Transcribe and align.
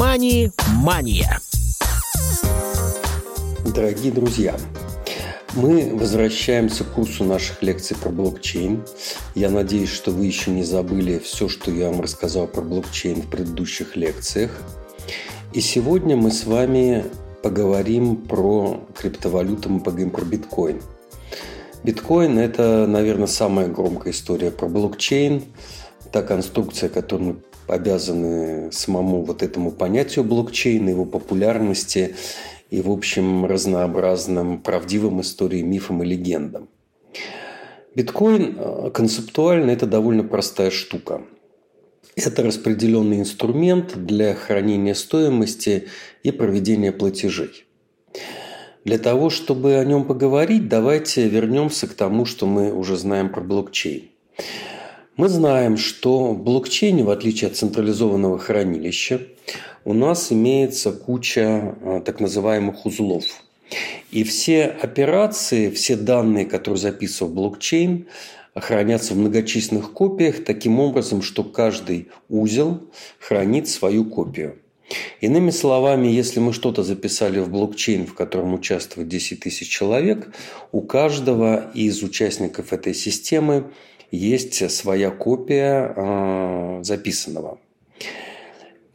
Мани-мания. 0.00 1.40
Дорогие 3.74 4.10
друзья, 4.10 4.56
мы 5.54 5.94
возвращаемся 5.94 6.84
к 6.84 6.92
курсу 6.92 7.24
наших 7.24 7.62
лекций 7.62 7.98
про 7.98 8.08
блокчейн. 8.08 8.82
Я 9.34 9.50
надеюсь, 9.50 9.90
что 9.90 10.10
вы 10.10 10.24
еще 10.24 10.52
не 10.52 10.64
забыли 10.64 11.18
все, 11.18 11.50
что 11.50 11.70
я 11.70 11.90
вам 11.90 12.00
рассказал 12.00 12.46
про 12.46 12.62
блокчейн 12.62 13.20
в 13.20 13.28
предыдущих 13.28 13.94
лекциях. 13.94 14.62
И 15.52 15.60
сегодня 15.60 16.16
мы 16.16 16.30
с 16.30 16.46
вами 16.46 17.04
поговорим 17.42 18.16
про 18.16 18.80
криптовалюту, 18.96 19.68
мы 19.68 19.80
поговорим 19.80 20.12
про 20.12 20.24
биткоин. 20.24 20.80
Биткоин– 21.84 22.38
это, 22.38 22.86
наверное, 22.86 23.26
самая 23.26 23.68
громкая 23.68 24.14
история 24.14 24.50
про 24.50 24.66
блокчейн. 24.66 25.44
Та 26.10 26.22
конструкция, 26.22 26.88
которую 26.88 27.34
мы 27.34 27.36
обязаны 27.70 28.72
самому 28.72 29.22
вот 29.22 29.42
этому 29.42 29.70
понятию 29.70 30.24
блокчейна, 30.24 30.90
его 30.90 31.04
популярности 31.04 32.14
и, 32.70 32.82
в 32.82 32.90
общем, 32.90 33.46
разнообразным 33.46 34.60
правдивым 34.60 35.20
историям, 35.20 35.70
мифам 35.70 36.02
и 36.02 36.06
легендам. 36.06 36.68
Биткоин 37.94 38.56
э, 38.56 38.90
концептуально 38.92 39.70
это 39.70 39.86
довольно 39.86 40.22
простая 40.22 40.70
штука. 40.70 41.22
Это 42.16 42.42
распределенный 42.42 43.20
инструмент 43.20 44.04
для 44.04 44.34
хранения 44.34 44.94
стоимости 44.94 45.88
и 46.22 46.30
проведения 46.30 46.92
платежей. 46.92 47.66
Для 48.84 48.98
того, 48.98 49.30
чтобы 49.30 49.76
о 49.76 49.84
нем 49.84 50.04
поговорить, 50.04 50.68
давайте 50.68 51.28
вернемся 51.28 51.86
к 51.86 51.94
тому, 51.94 52.24
что 52.24 52.46
мы 52.46 52.72
уже 52.72 52.96
знаем 52.96 53.30
про 53.30 53.40
блокчейн. 53.40 54.10
Мы 55.16 55.28
знаем, 55.28 55.76
что 55.76 56.32
в 56.32 56.42
блокчейне, 56.42 57.04
в 57.04 57.10
отличие 57.10 57.50
от 57.50 57.56
централизованного 57.56 58.38
хранилища, 58.38 59.20
у 59.84 59.92
нас 59.92 60.32
имеется 60.32 60.92
куча 60.92 61.76
а, 61.82 62.00
так 62.00 62.20
называемых 62.20 62.86
узлов. 62.86 63.24
И 64.10 64.24
все 64.24 64.64
операции, 64.64 65.70
все 65.70 65.96
данные, 65.96 66.46
которые 66.46 66.80
записывают 66.80 67.32
в 67.32 67.36
блокчейн, 67.36 68.06
хранятся 68.54 69.14
в 69.14 69.18
многочисленных 69.18 69.92
копиях 69.92 70.44
таким 70.44 70.80
образом, 70.80 71.22
что 71.22 71.44
каждый 71.44 72.08
узел 72.28 72.80
хранит 73.18 73.68
свою 73.68 74.04
копию. 74.04 74.58
Иными 75.20 75.50
словами, 75.50 76.08
если 76.08 76.40
мы 76.40 76.52
что-то 76.52 76.82
записали 76.82 77.38
в 77.38 77.48
блокчейн, 77.48 78.06
в 78.06 78.14
котором 78.14 78.54
участвует 78.54 79.08
10 79.08 79.40
тысяч 79.40 79.68
человек, 79.68 80.32
у 80.72 80.80
каждого 80.80 81.70
из 81.74 82.02
участников 82.02 82.72
этой 82.72 82.94
системы 82.94 83.70
есть 84.10 84.70
своя 84.70 85.10
копия 85.10 85.92
а, 85.96 86.80
записанного. 86.82 87.58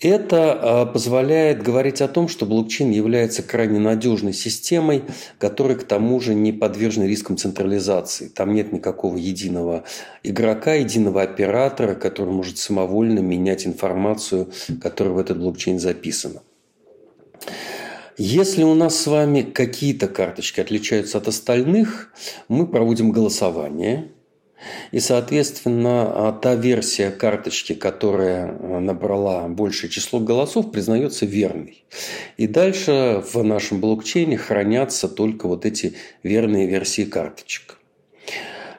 Это 0.01 0.53
а, 0.53 0.85
позволяет 0.85 1.63
говорить 1.63 2.01
о 2.01 2.07
том, 2.07 2.27
что 2.27 2.45
блокчейн 2.45 2.91
является 2.91 3.41
крайне 3.41 3.79
надежной 3.79 4.33
системой, 4.33 5.03
которая 5.39 5.77
к 5.77 5.83
тому 5.83 6.19
же 6.19 6.35
не 6.35 6.51
подвержена 6.51 7.07
рискам 7.07 7.37
централизации. 7.37 8.27
Там 8.27 8.53
нет 8.53 8.73
никакого 8.73 9.15
единого 9.15 9.85
игрока, 10.21 10.73
единого 10.73 11.21
оператора, 11.21 11.95
который 11.95 12.33
может 12.33 12.57
самовольно 12.57 13.19
менять 13.19 13.65
информацию, 13.65 14.51
которая 14.81 15.13
в 15.13 15.17
этот 15.17 15.39
блокчейн 15.39 15.79
записана. 15.79 16.41
Если 18.17 18.63
у 18.63 18.75
нас 18.75 18.97
с 18.97 19.07
вами 19.07 19.41
какие-то 19.41 20.07
карточки 20.07 20.61
отличаются 20.61 21.17
от 21.17 21.27
остальных, 21.27 22.13
мы 22.47 22.67
проводим 22.67 23.11
голосование– 23.11 24.11
и, 24.91 24.99
соответственно, 24.99 26.27
а, 26.27 26.31
та 26.31 26.55
версия 26.55 27.11
карточки, 27.11 27.73
которая 27.73 28.57
а, 28.57 28.79
набрала 28.79 29.47
большее 29.47 29.89
число 29.89 30.19
голосов, 30.19 30.71
признается 30.71 31.25
верной. 31.25 31.83
И 32.37 32.47
дальше 32.47 33.23
в 33.31 33.43
нашем 33.43 33.79
блокчейне 33.79 34.37
хранятся 34.37 35.07
только 35.07 35.47
вот 35.47 35.65
эти 35.65 35.95
верные 36.23 36.67
версии 36.67 37.03
карточек. 37.03 37.77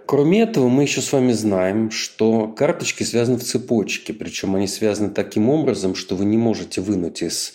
Кроме 0.06 0.42
этого, 0.42 0.68
мы 0.68 0.84
еще 0.84 1.00
с 1.02 1.12
вами 1.12 1.32
знаем, 1.32 1.90
что 1.90 2.46
карточки 2.46 3.02
связаны 3.02 3.38
в 3.38 3.42
цепочке, 3.42 4.12
причем 4.14 4.54
они 4.54 4.68
связаны 4.68 5.10
таким 5.10 5.50
образом, 5.50 5.96
что 5.96 6.14
вы 6.14 6.24
не 6.26 6.36
можете 6.36 6.80
вынуть 6.80 7.22
из 7.22 7.54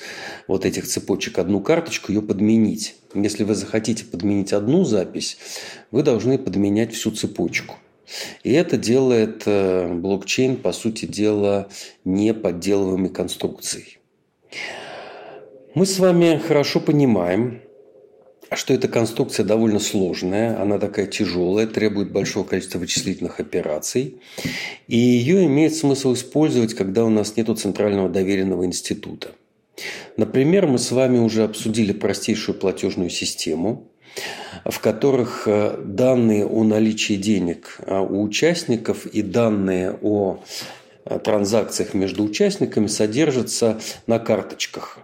вот 0.50 0.66
этих 0.66 0.85
цепочек 0.85 1.40
одну 1.40 1.62
карточку, 1.62 2.12
ее 2.12 2.22
подменить. 2.22 2.95
Если 3.13 3.45
вы 3.45 3.56
захотите 3.56 4.03
подменить 4.03 4.51
одну 4.51 4.84
запись, 4.84 5.38
вы 5.91 6.03
должны 6.03 6.38
подменять 6.38 6.94
всю 6.94 7.12
цепочку. 7.12 7.78
И 8.44 8.51
это 8.51 8.77
делает 8.77 9.44
э, 9.45 9.94
блокчейн, 9.94 10.57
по 10.57 10.72
сути 10.72 11.05
дела, 11.05 11.69
неподделываемой 12.05 13.09
конструкцией. 13.09 13.99
Мы 15.73 15.85
с 15.85 15.99
вами 15.99 16.38
хорошо 16.38 16.79
понимаем, 16.79 17.61
что 18.53 18.73
эта 18.73 18.89
конструкция 18.89 19.45
довольно 19.45 19.79
сложная, 19.79 20.61
она 20.61 20.77
такая 20.77 21.07
тяжелая, 21.07 21.67
требует 21.67 22.11
большого 22.11 22.44
количества 22.44 22.79
вычислительных 22.79 23.39
операций. 23.39 24.17
И 24.88 24.97
ее 24.97 25.45
имеет 25.45 25.73
смысл 25.73 26.13
использовать, 26.13 26.73
когда 26.73 27.05
у 27.05 27.09
нас 27.09 27.38
нет 27.38 27.47
центрального 27.57 28.09
доверенного 28.09 28.66
института. 28.66 29.31
Например, 30.17 30.67
мы 30.67 30.77
с 30.77 30.91
вами 30.91 31.17
уже 31.19 31.44
обсудили 31.44 31.94
простейшую 31.94 32.59
платежную 32.59 33.09
систему, 33.09 33.91
в 34.66 34.79
которых 34.79 35.44
э, 35.47 35.77
данные 35.83 36.45
о 36.45 36.63
наличии 36.63 37.16
денег 37.16 37.77
а, 37.85 38.01
у 38.01 38.22
участников 38.22 39.05
и 39.05 39.22
данные 39.22 39.97
о 40.01 40.39
э, 41.05 41.19
транзакциях 41.19 41.94
между 41.94 42.23
участниками 42.23 42.88
содержатся 42.88 43.79
на 44.07 44.19
карточках. 44.19 45.00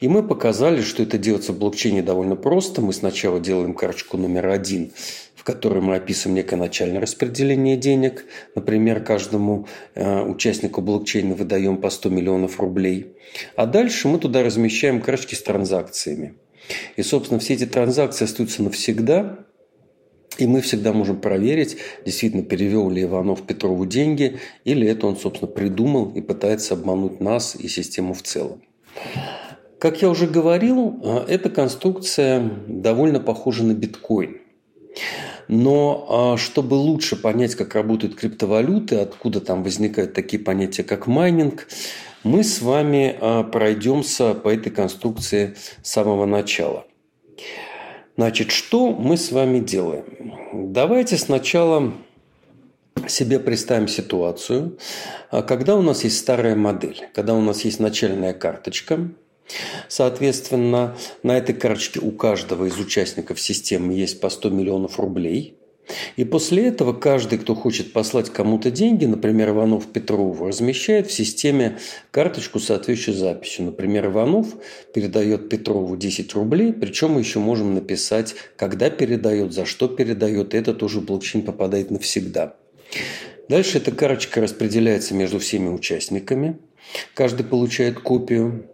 И 0.00 0.08
мы 0.08 0.22
показали, 0.22 0.82
что 0.82 1.02
это 1.02 1.16
делается 1.16 1.52
в 1.52 1.58
блокчейне 1.58 2.02
довольно 2.02 2.36
просто. 2.36 2.82
Мы 2.82 2.92
сначала 2.92 3.40
делаем 3.40 3.72
карточку 3.72 4.18
номер 4.18 4.48
один, 4.48 4.92
в 5.34 5.44
которой 5.44 5.80
мы 5.80 5.96
описываем 5.96 6.36
некое 6.36 6.56
начальное 6.56 7.00
распределение 7.00 7.76
денег. 7.76 8.26
Например, 8.54 9.02
каждому 9.02 9.66
э, 9.94 10.22
участнику 10.22 10.82
блокчейна 10.82 11.34
выдаем 11.34 11.78
по 11.78 11.88
100 11.88 12.10
миллионов 12.10 12.60
рублей. 12.60 13.16
А 13.56 13.64
дальше 13.64 14.08
мы 14.08 14.18
туда 14.18 14.42
размещаем 14.42 15.00
карточки 15.00 15.34
с 15.34 15.42
транзакциями. 15.42 16.34
И, 16.96 17.02
собственно, 17.02 17.40
все 17.40 17.54
эти 17.54 17.66
транзакции 17.66 18.24
остаются 18.24 18.62
навсегда, 18.62 19.46
и 20.38 20.46
мы 20.46 20.60
всегда 20.60 20.92
можем 20.92 21.20
проверить, 21.20 21.76
действительно 22.04 22.42
перевел 22.42 22.88
ли 22.90 23.02
Иванов 23.02 23.46
Петрову 23.46 23.84
деньги, 23.84 24.38
или 24.64 24.88
это 24.88 25.06
он, 25.06 25.16
собственно, 25.16 25.50
придумал 25.50 26.10
и 26.12 26.20
пытается 26.20 26.74
обмануть 26.74 27.20
нас 27.20 27.54
и 27.54 27.68
систему 27.68 28.14
в 28.14 28.22
целом. 28.22 28.62
Как 29.78 30.00
я 30.00 30.08
уже 30.08 30.26
говорил, 30.26 31.00
э, 31.02 31.24
эта 31.28 31.50
конструкция 31.50 32.50
довольно 32.68 33.20
похожа 33.20 33.64
на 33.64 33.74
биткоин. 33.74 34.38
Но 35.48 36.06
а, 36.08 36.36
чтобы 36.36 36.74
лучше 36.74 37.16
понять, 37.16 37.56
как 37.56 37.74
работают 37.74 38.14
криптовалюты, 38.14 38.96
откуда 38.96 39.40
там 39.40 39.64
возникают 39.64 40.14
такие 40.14 40.40
понятия, 40.42 40.84
как 40.84 41.06
майнинг, 41.06 41.68
мы 42.24 42.44
с 42.44 42.62
вами 42.62 43.16
а, 43.20 43.42
пройдемся 43.42 44.34
по 44.34 44.48
этой 44.48 44.70
конструкции 44.70 45.56
с 45.82 45.90
самого 45.90 46.26
начала. 46.26 46.86
Значит, 48.16 48.50
что 48.50 48.92
мы 48.92 49.16
с 49.16 49.32
вами 49.32 49.58
делаем? 49.58 50.04
Давайте 50.72 51.16
сначала 51.16 51.92
себе 53.08 53.40
представим 53.40 53.88
ситуацию, 53.88 54.78
а, 55.30 55.42
когда 55.42 55.76
у 55.76 55.82
нас 55.82 56.04
есть 56.04 56.18
старая 56.18 56.54
модель, 56.54 57.08
когда 57.14 57.34
у 57.34 57.40
нас 57.40 57.64
есть 57.64 57.80
начальная 57.80 58.32
карточка, 58.32 59.10
Соответственно, 59.88 60.96
на 61.22 61.36
этой 61.36 61.54
карточке 61.54 62.00
у 62.00 62.10
каждого 62.12 62.66
из 62.66 62.78
участников 62.78 63.40
системы 63.40 63.92
есть 63.92 64.20
по 64.20 64.30
100 64.30 64.50
миллионов 64.50 64.98
рублей. 64.98 65.58
И 66.16 66.24
после 66.24 66.66
этого 66.66 66.92
каждый, 66.92 67.38
кто 67.38 67.54
хочет 67.54 67.92
послать 67.92 68.30
кому-то 68.30 68.70
деньги, 68.70 69.04
например, 69.04 69.50
Иванов 69.50 69.86
Петрову, 69.86 70.46
размещает 70.46 71.08
в 71.08 71.12
системе 71.12 71.78
карточку 72.10 72.58
с 72.58 72.66
соответствующей 72.66 73.18
записью. 73.18 73.66
Например, 73.66 74.06
Иванов 74.06 74.48
передает 74.94 75.48
Петрову 75.48 75.96
10 75.96 76.34
рублей, 76.34 76.72
причем 76.72 77.12
мы 77.12 77.20
еще 77.20 77.38
можем 77.38 77.74
написать, 77.74 78.34
когда 78.56 78.90
передает, 78.90 79.52
за 79.52 79.66
что 79.66 79.88
передает. 79.88 80.54
Это 80.54 80.74
тоже 80.74 81.00
блокчейн 81.00 81.44
попадает 81.44 81.90
навсегда. 81.90 82.56
Дальше 83.48 83.78
эта 83.78 83.92
карточка 83.92 84.40
распределяется 84.40 85.14
между 85.14 85.38
всеми 85.38 85.68
участниками. 85.68 86.58
Каждый 87.14 87.44
получает 87.44 87.98
копию. 88.00 88.66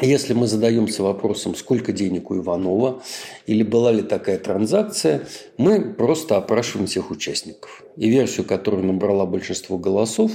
Если 0.00 0.32
мы 0.32 0.46
задаемся 0.46 1.02
вопросом, 1.02 1.56
сколько 1.56 1.92
денег 1.92 2.30
у 2.30 2.36
Иванова 2.36 3.02
или 3.46 3.64
была 3.64 3.90
ли 3.90 4.02
такая 4.02 4.38
транзакция, 4.38 5.26
мы 5.56 5.92
просто 5.92 6.36
опрашиваем 6.36 6.86
всех 6.86 7.10
участников. 7.10 7.82
И 7.96 8.08
версию, 8.08 8.46
которую 8.46 8.84
набрала 8.84 9.26
большинство 9.26 9.76
голосов, 9.76 10.30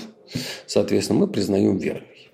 соответственно, 0.68 1.20
мы 1.20 1.28
признаем 1.28 1.78
верной. 1.78 2.32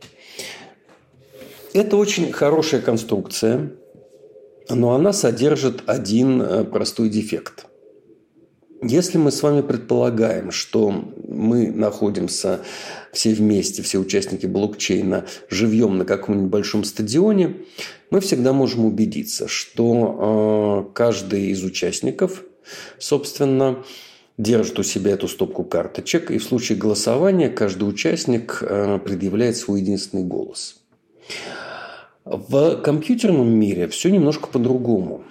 Это 1.74 1.98
очень 1.98 2.32
хорошая 2.32 2.82
конструкция, 2.82 3.74
но 4.68 4.94
она 4.94 5.14
содержит 5.14 5.84
один 5.86 6.42
э, 6.42 6.64
простой 6.64 7.10
дефект. 7.10 7.69
Если 8.82 9.18
мы 9.18 9.32
с 9.32 9.44
вами 9.44 9.62
предполагаем, 9.62 10.52
что 10.52 10.92
мы 11.28 11.70
находимся 11.70 12.62
все 13.12 13.34
вместе, 13.34 13.82
все 13.82 13.98
участники 13.98 14.46
блокчейна, 14.46 15.26
живьем 15.50 15.98
на 15.98 16.06
каком-нибудь 16.06 16.50
большом 16.50 16.86
стадионе, 16.86 17.58
мы 18.10 18.22
всегда 18.22 18.54
можем 18.54 18.86
убедиться, 18.86 19.50
что 19.50 20.88
э, 20.88 20.94
каждый 20.94 21.48
из 21.48 21.62
участников, 21.64 22.44
собственно, 23.00 23.84
держит 24.38 24.80
у 24.80 24.84
себя 24.84 25.12
эту 25.12 25.28
стопку 25.28 25.66
карточек, 25.66 26.32
и 26.32 26.38
в 26.38 26.44
случае 26.44 26.78
голосования 26.78 27.50
каждый 27.50 27.84
участник 27.84 28.60
э, 28.62 28.98
предъявляет 29.04 29.58
свой 29.58 29.82
единственный 29.82 30.24
голос. 30.24 30.78
В 32.24 32.78
компьютерном 32.82 33.50
мире 33.50 33.90
все 33.90 34.10
немножко 34.10 34.48
по-другому 34.48 35.26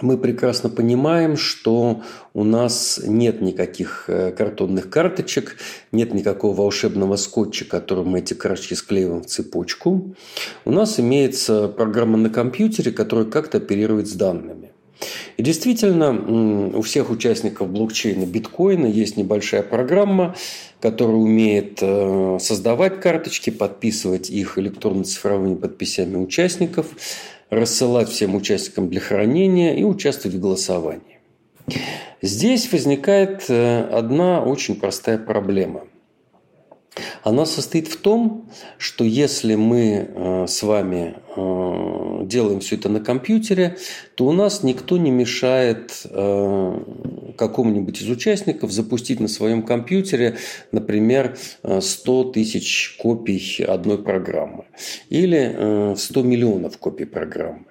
мы 0.00 0.16
прекрасно 0.16 0.68
понимаем, 0.68 1.36
что 1.36 2.02
у 2.34 2.44
нас 2.44 3.00
нет 3.04 3.40
никаких 3.40 4.04
э, 4.08 4.32
картонных 4.32 4.88
карточек, 4.90 5.56
нет 5.92 6.14
никакого 6.14 6.54
волшебного 6.54 7.16
скотча, 7.16 7.64
которым 7.64 8.08
мы 8.08 8.20
эти 8.20 8.34
карточки 8.34 8.74
склеиваем 8.74 9.22
в 9.22 9.26
цепочку. 9.26 10.14
У 10.64 10.70
нас 10.70 11.00
имеется 11.00 11.68
программа 11.68 12.18
на 12.18 12.30
компьютере, 12.30 12.92
которая 12.92 13.26
как-то 13.26 13.58
оперирует 13.58 14.08
с 14.08 14.12
данными. 14.12 14.70
И 15.36 15.42
действительно, 15.42 16.76
у 16.76 16.82
всех 16.82 17.10
участников 17.10 17.70
блокчейна 17.70 18.26
биткоина 18.26 18.86
есть 18.86 19.16
небольшая 19.16 19.62
программа, 19.62 20.36
которая 20.80 21.16
умеет 21.16 21.78
э, 21.80 22.38
создавать 22.40 23.00
карточки, 23.00 23.50
подписывать 23.50 24.30
их 24.30 24.58
электронно-цифровыми 24.58 25.54
подписями 25.54 26.16
участников, 26.16 26.88
рассылать 27.50 28.08
всем 28.08 28.34
участникам 28.34 28.88
для 28.88 29.00
хранения 29.00 29.74
и 29.74 29.84
участвовать 29.84 30.36
в 30.36 30.40
голосовании. 30.40 31.18
Здесь 32.22 32.70
возникает 32.72 33.44
э, 33.48 33.82
одна 33.92 34.42
очень 34.42 34.76
простая 34.76 35.18
проблема. 35.18 35.82
Она 37.22 37.46
состоит 37.46 37.88
в 37.88 37.96
том, 37.96 38.48
что 38.78 39.04
если 39.04 39.54
мы 39.54 40.08
э, 40.08 40.46
с 40.48 40.62
вами 40.62 41.16
э, 41.36 42.26
делаем 42.26 42.60
все 42.60 42.76
это 42.76 42.88
на 42.88 43.00
компьютере, 43.00 43.78
то 44.14 44.26
у 44.26 44.32
нас 44.32 44.62
никто 44.62 44.96
не 44.98 45.10
мешает 45.10 46.06
какому-нибудь 47.38 48.02
из 48.02 48.08
участников 48.08 48.70
запустить 48.72 49.20
на 49.20 49.28
своем 49.28 49.62
компьютере, 49.62 50.36
например, 50.72 51.38
100 51.62 52.24
тысяч 52.32 52.96
копий 52.98 53.62
одной 53.62 54.02
программы 54.02 54.64
или 55.08 55.94
100 55.96 56.22
миллионов 56.22 56.78
копий 56.78 57.06
программы. 57.06 57.64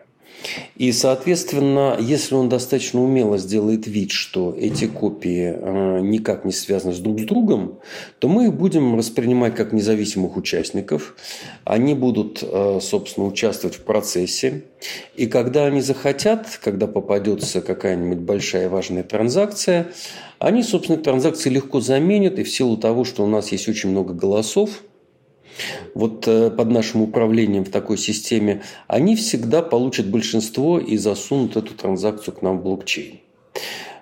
И, 0.75 0.91
соответственно, 0.91 1.97
если 2.00 2.36
он 2.36 2.50
достаточно 2.50 3.03
умело 3.03 3.38
сделает 3.38 3.88
вид, 3.88 4.12
что 4.12 4.56
эти 4.57 4.86
копии 4.86 5.53
э, 5.53 6.00
никак 6.01 6.45
не 6.45 6.51
связаны 6.51 6.94
с 6.94 7.00
друг 7.00 7.19
с 7.19 7.24
другом, 7.24 7.80
то 8.19 8.27
мы 8.27 8.45
их 8.45 8.53
будем 8.53 8.95
воспринимать 8.95 9.56
как 9.56 9.74
независимых 9.74 10.38
участников. 10.38 11.15
Они 11.65 11.94
будут, 11.94 12.41
э, 12.41 12.80
собственно, 12.81 13.27
участвовать 13.27 13.75
в 13.75 13.81
процессе. 13.81 14.63
И 15.15 15.27
когда 15.27 15.65
они 15.65 15.81
захотят, 15.81 16.59
когда 16.63 16.88
попадется 16.88 17.62
какая-нибудь 17.62 18.19
большая 18.19 18.69
важная 18.69 19.03
транзакция, 19.03 19.88
они, 20.39 20.63
собственно, 20.63 20.97
транзакции 20.97 21.50
легко 21.50 21.81
заменят. 21.81 22.39
И 22.39 22.44
в 22.44 22.50
силу 22.50 22.77
того, 22.77 23.03
что 23.03 23.24
у 23.24 23.27
нас 23.27 23.51
есть 23.51 23.68
очень 23.68 23.89
много 23.89 24.13
голосов– 24.13 24.83
вот 25.95 26.27
э, 26.27 26.50
под 26.50 26.69
нашим 26.69 27.01
управлением 27.01 27.65
в 27.65 27.69
такой 27.69 27.97
системе, 27.97 28.63
они 28.88 29.15
всегда 29.15 29.61
получат 29.61 30.07
большинство 30.07 30.79
и 30.79 30.97
засунут 30.97 31.57
эту 31.57 31.73
транзакцию 31.73 32.35
к 32.35 32.41
нам 32.41 32.59
в 32.59 32.63
блокчейн. 32.63 33.19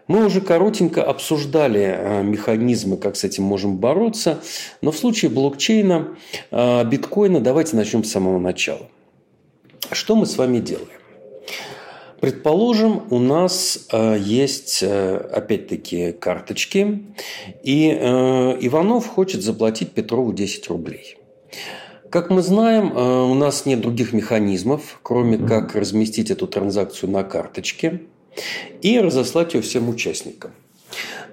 Мы 0.07 0.25
уже 0.25 0.39
коротенько 0.39 1.04
обсуждали 1.04 1.81
э, 1.81 2.24
механизмы, 2.24 2.98
как 2.98 3.15
с 3.15 3.24
этим 3.24 3.44
можем 3.44 3.77
бороться, 3.77 4.39
но 4.81 4.92
в 4.92 4.98
случае 4.98 5.31
блокчейна, 5.31 6.15
э, 6.51 6.86
биткоина, 6.86 7.42
давайте 7.42 7.75
начнем 7.75 8.04
с 8.04 8.12
самого 8.12 8.39
начала. 8.39 8.88
Что 9.92 10.15
мы 10.15 10.25
с 10.25 10.38
вами 10.38 10.59
делаем? 10.59 10.88
Предположим, 12.19 13.04
у 13.12 13.19
нас 13.19 13.88
есть, 13.94 14.81
опять-таки, 14.81 16.13
карточки, 16.13 17.04
и 17.62 17.92
Иванов 17.92 19.06
хочет 19.06 19.44
заплатить 19.44 19.92
Петрову 19.92 20.33
10 20.33 20.68
рублей. 20.68 21.18
Как 22.10 22.30
мы 22.30 22.42
знаем, 22.42 22.94
э, 22.96 23.24
у 23.24 23.34
нас 23.34 23.66
нет 23.66 23.82
других 23.82 24.14
механизмов, 24.14 25.00
кроме 25.04 25.38
как 25.38 25.76
разместить 25.76 26.32
эту 26.32 26.48
транзакцию 26.48 27.12
на 27.12 27.24
карточке 27.24 28.04
и 28.82 29.00
разослать 29.00 29.54
ее 29.54 29.62
всем 29.62 29.90
участникам. 29.90 30.52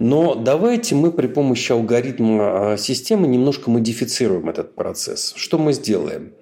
Но 0.00 0.34
давайте 0.34 0.96
мы 0.96 1.12
при 1.12 1.28
помощи 1.28 1.70
алгоритма 1.70 2.72
э, 2.74 2.76
системы 2.76 3.28
немножко 3.28 3.70
модифицируем 3.70 4.48
этот 4.48 4.74
процесс. 4.74 5.32
Что 5.36 5.58
мы 5.58 5.72
сделаем? 5.72 6.32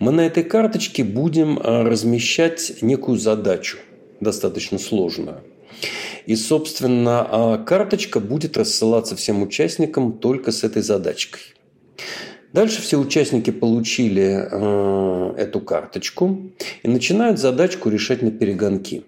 Мы 0.00 0.12
на 0.12 0.20
этой 0.20 0.44
карточке 0.44 1.02
будем 1.02 1.58
э, 1.58 1.82
размещать 1.82 2.82
некую 2.82 3.18
задачу, 3.18 3.78
достаточно 4.20 4.78
сложную. 4.78 5.40
И, 6.26 6.36
собственно, 6.36 7.62
карточка 7.66 8.20
будет 8.20 8.58
рассылаться 8.58 9.16
всем 9.16 9.42
участникам 9.42 10.12
только 10.12 10.52
с 10.52 10.62
этой 10.62 10.82
задачкой. 10.82 11.40
Дальше 12.52 12.80
все 12.80 12.98
участники 12.98 13.50
получили 13.50 14.48
э, 14.50 15.34
эту 15.36 15.60
карточку 15.60 16.50
и 16.82 16.88
начинают 16.88 17.38
задачку 17.38 17.90
решать 17.90 18.22
на 18.22 18.30
перегонки. 18.30 19.04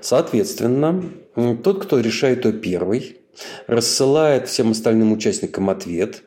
Соответственно, 0.00 1.04
тот, 1.62 1.84
кто 1.84 2.00
решает 2.00 2.44
ее 2.44 2.52
первый, 2.52 3.16
рассылает 3.66 4.48
всем 4.48 4.70
остальным 4.70 5.12
участникам 5.12 5.70
ответ. 5.70 6.22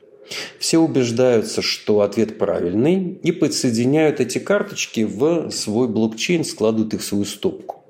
Все 0.60 0.80
убеждаются, 0.80 1.62
что 1.62 2.02
ответ 2.02 2.38
правильный, 2.38 3.20
и 3.22 3.32
подсоединяют 3.32 4.20
эти 4.20 4.40
карточки 4.40 5.02
в 5.02 5.52
свой 5.52 5.88
блокчейн, 5.88 6.44
складывают 6.44 6.94
их 6.94 7.02
в 7.02 7.06
свою 7.06 7.26
стопку. 7.26 7.85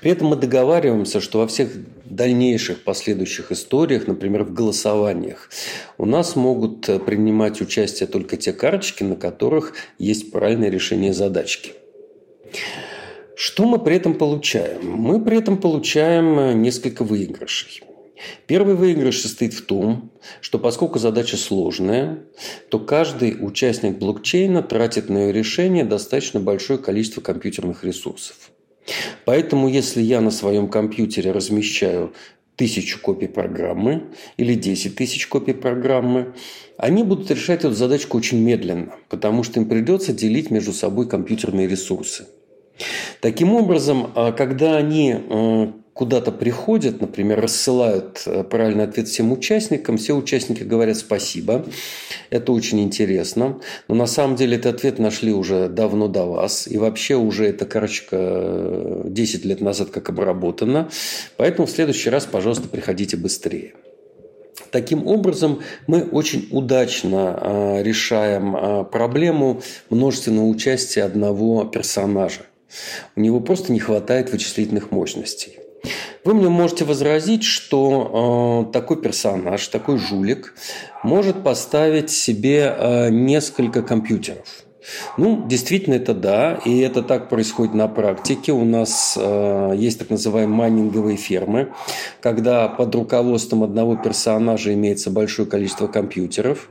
При 0.00 0.10
этом 0.10 0.28
мы 0.28 0.36
договариваемся, 0.36 1.20
что 1.20 1.38
во 1.38 1.46
всех 1.46 1.70
дальнейших 2.04 2.84
последующих 2.84 3.52
историях, 3.52 4.06
например, 4.06 4.44
в 4.44 4.52
голосованиях, 4.52 5.50
у 5.98 6.04
нас 6.04 6.36
могут 6.36 6.88
э, 6.88 6.98
принимать 6.98 7.60
участие 7.60 8.06
только 8.06 8.36
те 8.36 8.52
карточки, 8.52 9.02
на 9.02 9.16
которых 9.16 9.74
есть 9.98 10.30
правильное 10.30 10.70
решение 10.70 11.12
задачки. 11.12 11.72
Что 13.34 13.64
мы 13.64 13.78
при 13.78 13.96
этом 13.96 14.14
получаем? 14.14 14.90
Мы 14.90 15.24
при 15.24 15.38
этом 15.38 15.56
получаем 15.56 16.38
э, 16.38 16.52
несколько 16.52 17.02
выигрышей. 17.02 17.82
Первый 18.46 18.74
выигрыш 18.74 19.20
состоит 19.20 19.54
в 19.54 19.64
том, 19.64 20.12
что 20.40 20.58
поскольку 20.58 20.98
задача 20.98 21.36
сложная, 21.36 22.20
то 22.68 22.78
каждый 22.78 23.36
участник 23.40 23.98
блокчейна 23.98 24.62
тратит 24.62 25.08
на 25.08 25.26
ее 25.26 25.32
решение 25.32 25.84
достаточно 25.84 26.40
большое 26.40 26.78
количество 26.78 27.20
компьютерных 27.20 27.84
ресурсов. 27.84 28.41
Поэтому, 29.24 29.68
если 29.68 30.02
я 30.02 30.20
на 30.20 30.30
своем 30.30 30.68
компьютере 30.68 31.30
размещаю 31.32 32.12
тысячу 32.56 33.00
копий 33.00 33.28
программы 33.28 34.04
или 34.36 34.54
10 34.54 34.94
тысяч 34.94 35.26
копий 35.26 35.54
программы, 35.54 36.34
они 36.76 37.02
будут 37.02 37.30
решать 37.30 37.60
эту 37.64 37.74
задачку 37.74 38.18
очень 38.18 38.40
медленно, 38.40 38.94
потому 39.08 39.42
что 39.42 39.60
им 39.60 39.68
придется 39.68 40.12
делить 40.12 40.50
между 40.50 40.72
собой 40.72 41.08
компьютерные 41.08 41.68
ресурсы. 41.68 42.26
Таким 43.20 43.54
образом, 43.54 44.12
а, 44.14 44.32
когда 44.32 44.76
они 44.76 45.14
а, 45.14 45.72
куда-то 46.02 46.32
приходят, 46.32 47.00
например, 47.00 47.40
рассылают 47.40 48.24
э, 48.26 48.42
правильный 48.42 48.82
ответ 48.82 49.06
всем 49.06 49.30
участникам, 49.30 49.98
все 49.98 50.16
участники 50.16 50.64
говорят 50.64 50.96
спасибо, 50.96 51.64
это 52.28 52.50
очень 52.50 52.80
интересно, 52.80 53.60
но 53.86 53.94
на 53.94 54.06
самом 54.06 54.34
деле 54.34 54.56
этот 54.56 54.74
ответ 54.74 54.98
нашли 54.98 55.32
уже 55.32 55.68
давно 55.68 56.08
до 56.08 56.24
вас, 56.24 56.66
и 56.66 56.76
вообще 56.76 57.14
уже 57.14 57.46
эта 57.46 57.66
карточка 57.66 59.02
10 59.04 59.44
лет 59.44 59.60
назад 59.60 59.90
как 59.90 60.08
обработана, 60.08 60.90
поэтому 61.36 61.68
в 61.68 61.70
следующий 61.70 62.10
раз, 62.10 62.26
пожалуйста, 62.26 62.66
приходите 62.66 63.16
быстрее. 63.16 63.74
Таким 64.72 65.06
образом, 65.06 65.60
мы 65.86 66.02
очень 66.02 66.48
удачно 66.50 67.38
а, 67.40 67.80
решаем 67.80 68.86
проблему 68.86 69.62
множественного 69.88 70.46
участия 70.46 71.04
одного 71.04 71.64
персонажа. 71.64 72.40
У 73.14 73.20
него 73.20 73.38
просто 73.38 73.70
не 73.70 73.78
хватает 73.78 74.32
вычислительных 74.32 74.90
мощностей. 74.90 75.61
Вы 76.24 76.34
мне 76.34 76.48
можете 76.48 76.84
возразить, 76.84 77.44
что 77.44 78.66
э, 78.68 78.72
такой 78.72 79.00
персонаж, 79.00 79.66
такой 79.68 79.98
жулик 79.98 80.54
может 81.02 81.42
поставить 81.42 82.10
себе 82.10 82.74
э, 82.76 83.10
несколько 83.10 83.82
компьютеров. 83.82 84.64
Ну, 85.16 85.46
действительно, 85.46 85.94
это 85.94 86.14
да, 86.14 86.60
и 86.64 86.80
это 86.80 87.02
так 87.02 87.28
происходит 87.28 87.74
на 87.74 87.88
практике. 87.88 88.52
У 88.52 88.64
нас 88.64 89.16
э, 89.20 89.74
есть 89.76 89.98
так 89.98 90.10
называемые 90.10 90.56
майнинговые 90.56 91.16
фермы, 91.16 91.72
когда 92.20 92.68
под 92.68 92.94
руководством 92.94 93.62
одного 93.62 93.96
персонажа 93.96 94.74
имеется 94.74 95.10
большое 95.10 95.48
количество 95.48 95.86
компьютеров. 95.86 96.68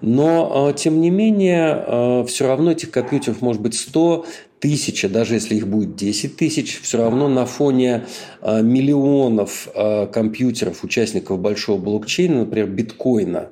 Но, 0.00 0.70
э, 0.70 0.78
тем 0.78 1.00
не 1.00 1.10
менее, 1.10 1.84
э, 1.86 2.24
все 2.26 2.46
равно 2.46 2.72
этих 2.72 2.90
компьютеров 2.90 3.40
может 3.42 3.60
быть 3.60 3.74
100, 3.74 4.24
тысяча, 4.62 5.08
даже 5.08 5.34
если 5.34 5.56
их 5.56 5.66
будет 5.66 5.96
10 5.96 6.36
тысяч, 6.36 6.80
все 6.80 6.98
равно 6.98 7.28
на 7.28 7.46
фоне 7.46 8.06
а, 8.40 8.60
миллионов 8.62 9.68
а, 9.74 10.06
компьютеров, 10.06 10.84
участников 10.84 11.40
большого 11.40 11.78
блокчейна, 11.78 12.44
например, 12.44 12.68
биткоина, 12.68 13.50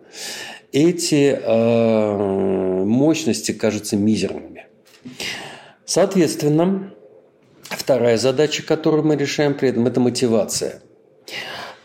эти 0.70 1.36
а, 1.42 2.84
мощности 2.84 3.50
кажутся 3.50 3.96
мизерными. 3.96 4.68
Соответственно, 5.84 6.94
вторая 7.62 8.16
задача, 8.16 8.62
которую 8.62 9.02
мы 9.02 9.16
решаем 9.16 9.54
при 9.54 9.70
этом, 9.70 9.88
это 9.88 9.98
мотивация. 9.98 10.80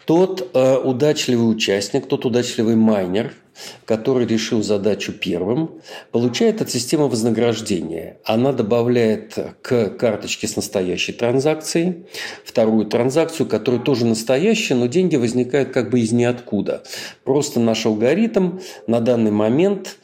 Тот 0.05 0.51
э, 0.53 0.77
удачливый 0.77 1.50
участник, 1.50 2.05
тот 2.05 2.25
удачливый 2.25 2.75
майнер– 2.75 3.34
который 3.85 4.25
решил 4.25 4.63
задачу 4.63 5.13
первым, 5.13 5.81
получает 6.12 6.62
от 6.62 6.69
системы 6.69 7.07
вознаграждения. 7.07 8.17
Она 8.24 8.53
добавляет 8.53 9.38
к 9.62 9.89
карточке 9.89 10.47
с 10.47 10.55
настоящей 10.55 11.13
транзакцией 11.13 12.05
вторую 12.43 12.85
транзакцию, 12.85 13.47
которая 13.47 13.81
тоже 13.81 14.05
настоящая, 14.05 14.75
но 14.75 14.88
деньги 14.88 15.15
возникают 15.15 15.69
как 15.71 15.89
бы 15.89 16.00
из 16.00 16.12
ниоткуда. 16.12 16.83
Просто 17.24 17.59
наш 17.59 17.85
алгоритм 17.85 18.59
на 18.88 19.00
данный 19.00 19.31
момент 19.31 19.97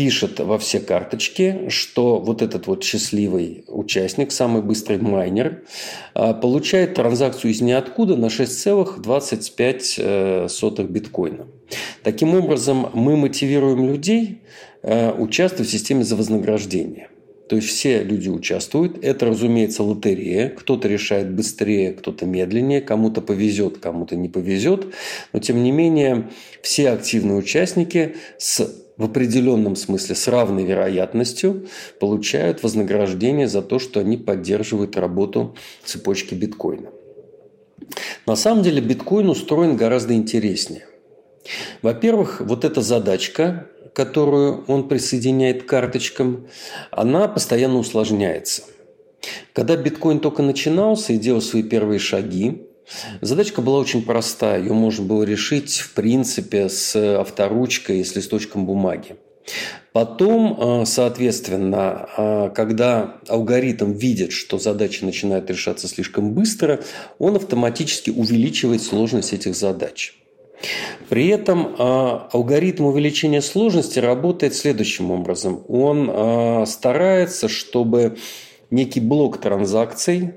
пишет 0.00 0.40
во 0.40 0.56
все 0.56 0.80
карточки, 0.80 1.68
что 1.68 2.20
вот 2.20 2.40
этот 2.40 2.66
вот 2.66 2.82
счастливый 2.82 3.64
участник, 3.68 4.32
самый 4.32 4.62
быстрый 4.62 4.96
майнер, 4.96 5.64
а, 6.14 6.32
получает 6.32 6.94
транзакцию 6.94 7.50
из 7.50 7.60
ниоткуда 7.60 8.16
на 8.16 8.28
6,25 8.28 9.94
э, 9.98 10.82
биткоина. 10.84 11.48
Таким 12.02 12.34
образом, 12.34 12.88
мы 12.94 13.18
мотивируем 13.18 13.92
людей 13.92 14.40
э, 14.82 15.12
участвовать 15.12 15.68
в 15.68 15.70
системе 15.70 16.02
за 16.02 16.16
вознаграждение. 16.16 17.10
То 17.50 17.56
есть 17.56 17.68
все 17.68 18.02
люди 18.02 18.30
участвуют. 18.30 19.04
Это, 19.04 19.26
разумеется, 19.26 19.82
лотерея. 19.82 20.48
Кто-то 20.48 20.88
решает 20.88 21.30
быстрее, 21.30 21.92
кто-то 21.92 22.24
медленнее. 22.24 22.80
Кому-то 22.80 23.20
повезет, 23.20 23.76
кому-то 23.78 24.16
не 24.16 24.30
повезет. 24.30 24.94
Но, 25.34 25.40
тем 25.40 25.62
не 25.62 25.72
менее, 25.72 26.30
все 26.62 26.88
активные 26.90 27.36
участники 27.36 28.14
с 28.38 28.66
в 29.00 29.04
определенном 29.04 29.76
смысле 29.76 30.14
с 30.14 30.28
равной 30.28 30.64
вероятностью 30.64 31.66
получают 31.98 32.62
вознаграждение 32.62 33.48
за 33.48 33.62
то, 33.62 33.78
что 33.78 33.98
они 33.98 34.18
поддерживают 34.18 34.94
работу 34.98 35.56
цепочки 35.82 36.34
биткоина. 36.34 36.90
На 38.26 38.36
самом 38.36 38.62
деле 38.62 38.82
биткоин 38.82 39.30
устроен 39.30 39.74
гораздо 39.76 40.12
интереснее. 40.12 40.84
Во-первых, 41.80 42.42
вот 42.42 42.66
эта 42.66 42.82
задачка, 42.82 43.68
которую 43.94 44.64
он 44.66 44.86
присоединяет 44.86 45.62
к 45.62 45.66
карточкам, 45.66 46.46
она 46.90 47.26
постоянно 47.26 47.78
усложняется. 47.78 48.64
Когда 49.54 49.76
биткоин 49.76 50.20
только 50.20 50.42
начинался 50.42 51.14
и 51.14 51.18
делал 51.18 51.40
свои 51.40 51.62
первые 51.62 51.98
шаги, 51.98 52.66
Задачка 53.20 53.62
была 53.62 53.78
очень 53.78 54.02
простая. 54.02 54.60
Ее 54.60 54.72
можно 54.72 55.04
было 55.04 55.22
решить, 55.22 55.78
в 55.78 55.92
принципе, 55.94 56.68
с 56.68 56.96
авторучкой 56.96 58.00
и 58.00 58.04
с 58.04 58.14
листочком 58.16 58.66
бумаги. 58.66 59.16
Потом, 59.92 60.82
э, 60.82 60.86
соответственно, 60.86 62.08
э, 62.16 62.50
когда 62.54 63.16
алгоритм 63.28 63.92
видит, 63.92 64.32
что 64.32 64.58
задача 64.58 65.04
начинает 65.04 65.50
решаться 65.50 65.88
слишком 65.88 66.32
быстро, 66.32 66.80
он 67.18 67.36
автоматически 67.36 68.10
увеличивает 68.10 68.82
сложность 68.82 69.32
этих 69.32 69.56
задач. 69.56 70.14
При 71.08 71.28
этом 71.28 71.74
э, 71.74 72.20
алгоритм 72.32 72.84
увеличения 72.84 73.42
сложности 73.42 73.98
работает 73.98 74.54
следующим 74.54 75.10
образом. 75.10 75.64
Он 75.68 76.66
старается, 76.66 77.48
чтобы 77.48 78.18
некий 78.70 79.00
блок 79.00 79.38
транзакций, 79.38 80.34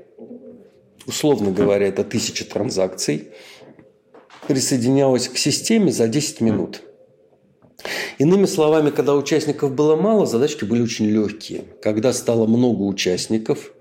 условно 1.06 1.52
говоря, 1.52 1.88
это 1.88 2.04
тысяча 2.04 2.46
транзакций, 2.46 3.30
присоединялась 4.48 5.28
к 5.28 5.38
системе 5.38 5.92
за 5.92 6.08
10 6.08 6.42
минут. 6.42 6.82
Иными 8.18 8.46
словами, 8.46 8.92
когда 8.92 9.16
участников 9.16 9.74
было 9.74 9.96
мало, 9.96 10.26
задачки 10.26 10.64
были 10.64 10.82
очень 10.82 11.08
легкие. 11.08 11.66
Когда 11.82 12.14
стало 12.14 12.46
много 12.46 12.84
участников, 12.84 13.74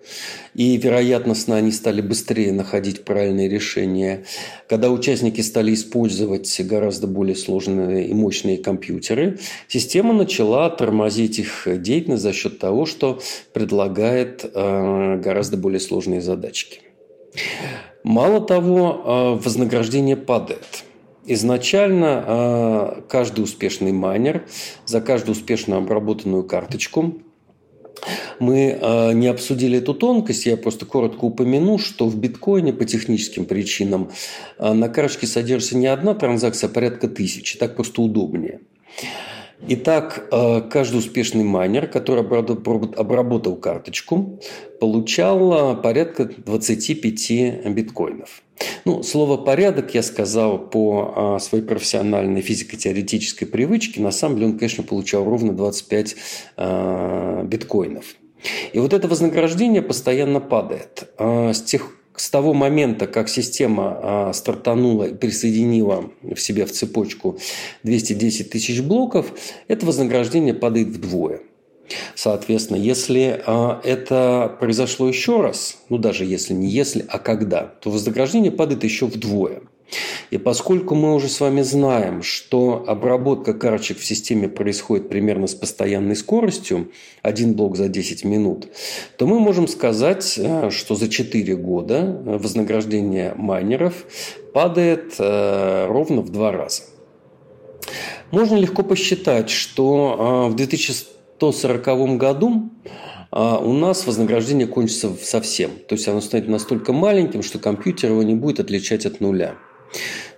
и 0.55 0.77
вероятностно 0.77 1.57
они 1.57 1.71
стали 1.71 2.01
быстрее 2.01 2.53
находить 2.53 3.05
правильные 3.05 3.49
решения, 3.49 4.25
когда 4.69 4.91
участники 4.91 5.41
стали 5.41 5.75
использовать 5.75 6.61
гораздо 6.63 7.07
более 7.07 7.37
сложные 7.37 8.09
и 8.09 8.15
мощные 8.15 8.59
компьютеры, 8.59 9.39
система 9.69 10.13
начала 10.13 10.69
тормозить 10.71 11.39
их 11.39 11.67
деятельность 11.67 12.23
за 12.23 12.33
счет 12.33 12.59
того, 12.59 12.87
что 12.87 13.21
предлагает 13.53 14.45
э, 14.45 15.21
гораздо 15.23 15.57
более 15.57 15.81
сложные 15.81 16.21
задачки. 16.21 16.81
Мало 18.05 18.41
того, 18.41 19.39
э, 19.39 19.45
вознаграждение 19.45 20.17
падает. 20.17 20.85
Изначально 21.25 22.25
э, 22.27 23.03
каждый 23.09 23.45
успешный 23.45 23.93
майнер 23.93 24.45
за 24.87 25.01
каждую 25.01 25.37
успешно 25.37 25.77
обработанную 25.77 26.43
карточку 26.43 27.23
мы 28.41 28.77
э, 28.81 29.13
не 29.13 29.29
обсудили 29.29 29.79
эту 29.79 29.95
тонкость, 29.95 30.47
я 30.47 30.57
просто 30.57 30.85
коротко 30.85 31.25
упомяну, 31.27 31.79
что 31.79 32.09
в 32.09 32.17
биткоине 32.17 32.73
по 32.73 32.85
техническим 32.85 33.45
причинам 33.45 34.11
на 34.59 34.89
карточке 34.89 35.29
содержится 35.29 35.77
не 35.77 35.87
одна 35.87 36.15
транзакция, 36.15 36.69
а 36.69 36.73
порядка 36.73 37.07
тысячи. 37.07 37.57
Так 37.57 37.77
просто 37.77 38.03
удобнее. 38.03 38.61
Итак, 39.69 40.27
э, 40.33 40.61
каждый 40.63 40.97
успешный 40.97 41.45
майнер, 41.45 41.87
который 41.87 42.23
обработал 42.25 43.55
карточку, 43.55 44.41
получал 44.81 45.77
э, 45.77 45.81
порядка 45.81 46.25
25 46.25 47.69
биткоинов. 47.73 48.43
Ну, 48.85 49.05
слово 49.05 49.37
«порядок» 49.37 49.95
я 49.95 50.03
сказал 50.03 50.59
по 50.59 51.37
э, 51.37 51.41
своей 51.41 51.63
профессиональной 51.65 52.41
физико-теоретической 52.41 53.47
привычке. 53.47 54.01
На 54.01 54.11
самом 54.11 54.37
деле 54.37 54.49
он, 54.49 54.59
конечно, 54.59 54.83
получал 54.83 55.25
ровно 55.25 55.53
25 55.53 56.17
биткоинов. 57.45 58.17
И 58.73 58.81
вот 58.81 58.93
это 58.93 59.07
вознаграждение 59.07 59.83
постоянно 59.83 60.41
падает. 60.41 61.09
С 61.19 61.63
тех 61.63 61.93
с 62.17 62.31
того 62.31 62.53
момента, 62.55 63.07
как 63.07 63.29
система 63.29 63.99
а, 64.03 64.33
стартанула 64.33 65.05
и 65.05 65.15
присоединила 65.15 66.11
в 66.23 66.39
себе 66.39 66.67
в 66.67 66.73
цепочку 66.73 67.39
210 67.85 68.51
тысяч 68.51 68.81
блоков, 68.81 69.33
это 69.69 69.87
вознаграждение 69.87 70.55
падает 70.55 70.89
вдвое. 70.89 71.41
Соответственно, 72.15 72.77
если 72.77 73.43
а, 73.47 73.81
это 73.85 74.57
произошло 74.61 75.09
еще 75.09 75.41
раз, 75.41 75.79
ну 75.89 75.99
даже 75.99 76.25
если 76.25 76.55
не 76.55 76.69
если, 76.69 77.05
а 77.09 77.19
когда, 77.19 77.63
то 77.63 77.91
вознаграждение 77.91 78.53
падает 78.53 78.85
еще 78.85 79.07
вдвое. 79.07 79.63
И 80.31 80.39
поскольку 80.39 80.95
мы 80.95 81.15
уже 81.15 81.29
с 81.29 81.41
вами 81.41 81.61
знаем, 81.61 82.23
что 82.23 82.85
обработка 82.87 83.53
карточек 83.53 83.99
в 83.99 84.05
системе 84.05 84.49
происходит 84.49 85.11
примерно 85.11 85.47
с 85.47 85.55
постоянной 85.55 86.17
скоростью, 86.17 86.91
один 87.21 87.53
блок 87.53 87.77
за 87.77 87.89
10 87.89 88.25
минут, 88.25 88.69
то 89.19 89.27
мы 89.27 89.39
можем 89.39 89.69
сказать, 89.69 90.39
э, 90.39 90.71
что 90.71 90.95
за 90.95 91.11
4 91.11 91.55
года 91.57 92.23
вознаграждение 92.25 93.35
майнеров 93.37 94.07
падает 94.55 95.17
э, 95.19 95.87
ровно 95.89 96.23
в 96.23 96.31
два 96.31 96.51
раза. 96.51 96.85
Можно 98.31 98.57
легко 98.57 98.83
посчитать, 98.83 99.51
что 99.51 100.47
э, 100.49 100.53
в 100.53 100.57
2140 100.57 102.17
году 102.17 102.71
у 103.35 103.73
нас 103.73 104.07
вознаграждение 104.07 104.67
кончится 104.67 105.11
совсем. 105.23 105.71
То 105.89 105.95
есть 105.95 106.07
оно 106.07 106.21
станет 106.21 106.49
настолько 106.49 106.93
маленьким, 106.93 107.43
что 107.43 107.59
компьютер 107.59 108.11
его 108.11 108.23
не 108.23 108.35
будет 108.35 108.61
отличать 108.61 109.07
от 109.07 109.21
нуля. 109.21 109.55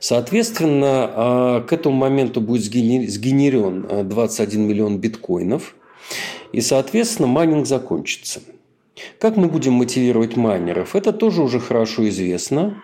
Соответственно, 0.01 1.11
а, 1.15 1.61
к 1.63 1.73
этому 1.73 1.97
моменту 1.97 2.41
будет 2.41 2.65
сгенерен 2.65 4.09
21 4.09 4.61
а, 4.61 4.69
миллион 4.69 4.99
биткоинов, 4.99 5.75
и, 6.53 6.61
соответственно, 6.61 7.29
майнинг 7.29 7.67
закончится. 7.67 8.41
Как 9.19 9.37
мы 9.37 9.49
будем 9.49 9.73
мотивировать 9.73 10.37
майнеров? 10.37 10.95
Это 10.95 11.13
тоже 11.13 11.43
уже 11.43 11.59
хорошо 11.59 12.09
известно. 12.09 12.83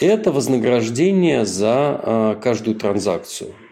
Это 0.00 0.30
вознаграждение 0.30 1.44
за 1.44 2.00
а, 2.02 2.34
каждую 2.36 2.76
транзакцию– 2.76 3.54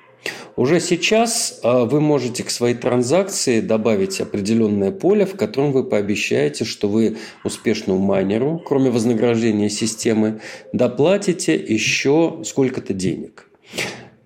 уже 0.56 0.80
сейчас 0.80 1.61
а, 1.62 1.85
вы 1.85 2.00
можете 2.00 2.42
к 2.42 2.50
своей 2.50 2.75
транзакции 2.75 3.61
добавить 3.61 4.21
определенное 4.21 4.90
поле, 4.90 5.26
в 5.26 5.37
котором 5.37 5.73
вы 5.73 5.85
пообещаете, 5.85 6.64
что 6.64 6.88
вы 6.88 7.16
успешному 7.45 7.99
майнеру, 7.99 8.62
кроме 8.64 8.90
вознаграждения 8.90 9.68
системы, 9.68 10.40
доплатите 10.73 11.54
еще 11.54 12.40
сколько-то 12.45 12.95
денег. 12.95 13.49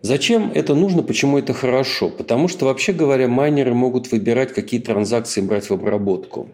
Зачем 0.02 0.50
это 0.54 0.74
нужно, 0.74 1.02
почему 1.02 1.36
это 1.36 1.52
хорошо? 1.52 2.08
Потому 2.08 2.48
что, 2.48 2.64
вообще 2.64 2.92
говоря, 2.92 3.28
майнеры 3.28 3.74
могут 3.74 4.10
выбирать, 4.10 4.54
какие 4.54 4.80
транзакции 4.80 5.42
брать 5.42 5.68
в 5.68 5.74
обработку. 5.74 6.48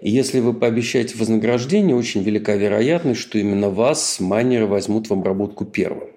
И 0.00 0.10
если 0.10 0.40
вы 0.40 0.52
пообещаете 0.52 1.16
вознаграждение, 1.16 1.94
очень 1.94 2.24
велика 2.24 2.56
вероятность, 2.56 3.20
что 3.20 3.38
именно 3.38 3.70
вас 3.70 4.18
майнеры 4.18 4.66
возьмут 4.66 5.08
в 5.08 5.12
обработку 5.12 5.64
первым. 5.64 6.08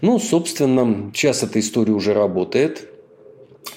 Ну, 0.00 0.18
собственно, 0.18 1.10
сейчас 1.14 1.42
эта 1.42 1.60
история 1.60 1.92
уже 1.92 2.14
работает. 2.14 2.88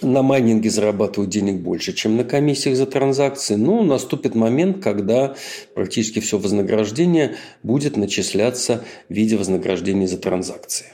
на 0.01 0.21
майнинге 0.21 0.69
зарабатывают 0.69 1.31
денег 1.31 1.55
больше, 1.61 1.91
чем 1.93 2.17
на 2.17 2.23
комиссиях 2.23 2.75
за 2.75 2.85
транзакции, 2.85 3.55
но 3.55 3.81
наступит 3.83 4.35
момент, 4.35 4.83
когда 4.83 5.35
практически 5.73 6.19
все 6.19 6.37
вознаграждение 6.37 7.37
будет 7.63 7.97
начисляться 7.97 8.83
в 9.09 9.13
виде 9.13 9.37
вознаграждения 9.37 10.07
за 10.07 10.17
транзакции. 10.17 10.87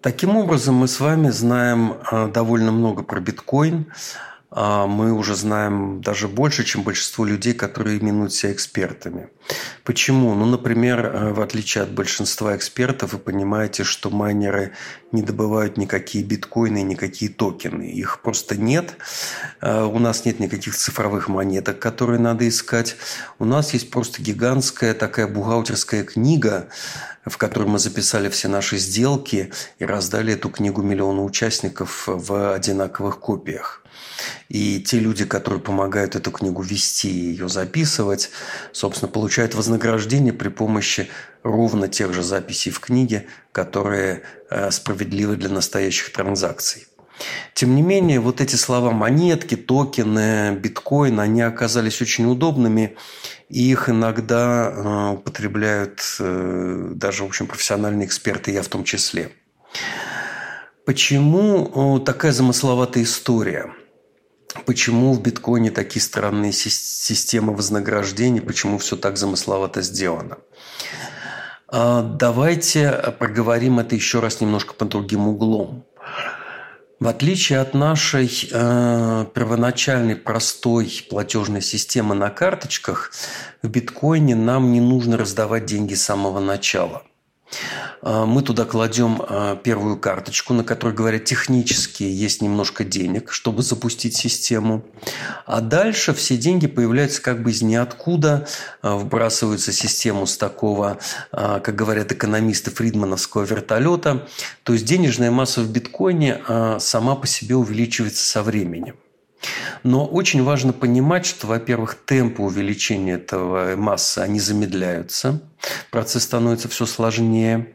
Таким 0.00 0.36
образом, 0.36 0.76
мы 0.76 0.88
с 0.88 1.00
вами 1.00 1.30
знаем 1.30 1.94
а, 2.10 2.28
довольно 2.28 2.70
много 2.70 3.02
про 3.02 3.20
биткоин. 3.20 3.86
А, 4.50 4.86
мы 4.86 5.12
уже 5.12 5.34
знаем 5.34 6.00
даже 6.00 6.26
больше, 6.26 6.64
чем 6.64 6.82
большинство 6.82 7.24
людей, 7.26 7.52
которые 7.52 7.98
именуют 7.98 8.32
себя 8.32 8.52
экспертами. 8.52 9.28
Почему? 9.84 10.34
Ну, 10.34 10.46
например, 10.46 11.04
э, 11.04 11.32
в 11.32 11.40
отличие 11.42 11.84
от 11.84 11.90
большинства 11.90 12.56
экспертов, 12.56 13.12
вы 13.12 13.18
понимаете, 13.18 13.84
что 13.84 14.08
майнеры 14.08 14.72
не 15.12 15.22
добывают 15.22 15.76
никакие 15.76 16.24
биткоины, 16.24 16.82
никакие 16.82 17.30
токены. 17.30 17.90
Их 17.90 18.20
просто 18.22 18.56
нет. 18.56 18.96
Э, 19.60 19.84
у 19.84 19.98
нас 19.98 20.24
нет 20.24 20.40
никаких 20.40 20.74
цифровых 20.76 21.28
монеток, 21.28 21.78
которые 21.78 22.18
надо 22.18 22.48
искать. 22.48 22.96
У 23.38 23.44
нас 23.44 23.74
есть 23.74 23.90
просто 23.90 24.22
гигантская 24.22 24.94
такая 24.94 25.26
бухгалтерская 25.26 26.04
книга, 26.04 26.68
в 27.26 27.36
которой 27.36 27.68
мы 27.68 27.78
записали 27.78 28.30
все 28.30 28.48
наши 28.48 28.78
сделки 28.78 29.52
и 29.78 29.84
раздали 29.84 30.32
эту 30.32 30.48
книгу 30.48 30.80
миллиону 30.80 31.24
участников 31.24 32.04
в 32.06 32.54
одинаковых 32.54 33.18
копиях. 33.18 33.84
И 34.48 34.80
те 34.80 34.98
люди, 34.98 35.24
которые 35.24 35.60
помогают 35.60 36.16
эту 36.16 36.30
книгу 36.30 36.62
вести 36.62 37.08
и 37.08 37.30
ее 37.30 37.48
записывать, 37.48 38.30
собственно, 38.72 39.10
получают 39.10 39.54
вознаграждение 39.54 40.32
при 40.32 40.48
помощи 40.48 41.08
ровно 41.42 41.88
тех 41.88 42.12
же 42.12 42.22
записей 42.22 42.72
в 42.72 42.80
книге, 42.80 43.26
которые 43.52 44.22
э, 44.50 44.70
справедливы 44.70 45.36
для 45.36 45.50
настоящих 45.50 46.12
транзакций. 46.12 46.86
Тем 47.54 47.74
не 47.74 47.82
менее, 47.82 48.20
вот 48.20 48.40
эти 48.40 48.54
слова 48.54 48.92
монетки, 48.92 49.56
токены, 49.56 50.54
биткоин, 50.54 51.18
они 51.18 51.42
оказались 51.42 52.00
очень 52.00 52.30
удобными, 52.30 52.96
и 53.48 53.70
их 53.70 53.88
иногда 53.88 54.70
э, 54.70 55.14
употребляют 55.14 56.00
э, 56.20 56.92
даже, 56.94 57.24
в 57.24 57.26
общем, 57.26 57.46
профессиональные 57.46 58.06
эксперты, 58.06 58.52
я 58.52 58.62
в 58.62 58.68
том 58.68 58.84
числе. 58.84 59.30
Почему 60.86 62.00
такая 62.00 62.32
замысловатая 62.32 63.02
история? 63.02 63.74
Почему 64.66 65.12
в 65.12 65.22
биткоине 65.22 65.70
такие 65.70 66.02
странные 66.02 66.52
системы 66.52 67.54
вознаграждений, 67.54 68.40
почему 68.40 68.78
все 68.78 68.96
так 68.96 69.16
замысловато 69.16 69.82
сделано. 69.82 70.38
А, 71.68 72.02
давайте 72.02 73.14
проговорим 73.18 73.78
это 73.78 73.94
еще 73.94 74.20
раз 74.20 74.40
немножко 74.40 74.74
под 74.74 74.88
другим 74.88 75.28
углом. 75.28 75.84
В 77.00 77.06
отличие 77.06 77.60
от 77.60 77.74
нашей 77.74 78.48
э, 78.50 79.26
первоначальной 79.32 80.16
простой 80.16 81.06
платежной 81.08 81.62
системы 81.62 82.16
на 82.16 82.28
карточках, 82.28 83.12
в 83.62 83.68
биткоине 83.68 84.34
нам 84.34 84.72
не 84.72 84.80
нужно 84.80 85.16
раздавать 85.16 85.64
деньги 85.64 85.94
с 85.94 86.02
самого 86.02 86.40
начала. 86.40 87.04
А, 88.02 88.26
мы 88.26 88.42
туда 88.42 88.64
кладем 88.64 89.20
а, 89.20 89.56
первую 89.56 89.98
карточку, 89.98 90.54
на 90.54 90.64
которой, 90.64 90.94
говорят, 90.94 91.24
технически 91.24 92.02
есть 92.02 92.42
немножко 92.42 92.84
денег, 92.84 93.32
чтобы 93.32 93.62
запустить 93.62 94.16
систему. 94.16 94.84
А 95.46 95.60
дальше 95.60 96.14
все 96.14 96.36
деньги 96.36 96.66
появляются 96.66 97.22
как 97.22 97.42
бы 97.42 97.50
из 97.50 97.62
ниоткуда, 97.62 98.46
а, 98.82 98.96
вбрасываются 98.96 99.72
систему 99.72 100.26
с 100.26 100.36
такого, 100.36 100.98
как 101.30 101.74
говорят 101.74 102.12
экономисты, 102.12 102.70
фридмановского 102.70 103.42
вертолета. 103.42 104.26
То 104.62 104.72
есть 104.72 104.84
денежная 104.84 105.30
масса 105.30 105.60
в 105.60 105.70
биткоине 105.70 106.40
сама 106.78 107.14
по 107.16 107.26
себе 107.26 107.56
увеличивается 107.56 108.24
со 108.24 108.42
временем. 108.42 108.96
Но 109.82 110.06
очень 110.06 110.42
важно 110.42 110.72
понимать, 110.72 111.26
что, 111.26 111.46
во-первых, 111.46 111.94
темпы 111.94 112.42
увеличения 112.42 113.14
этого 113.14 113.76
массы, 113.76 114.18
они 114.18 114.40
замедляются, 114.40 115.40
процесс 115.90 116.24
становится 116.24 116.68
все 116.68 116.86
сложнее. 116.86 117.74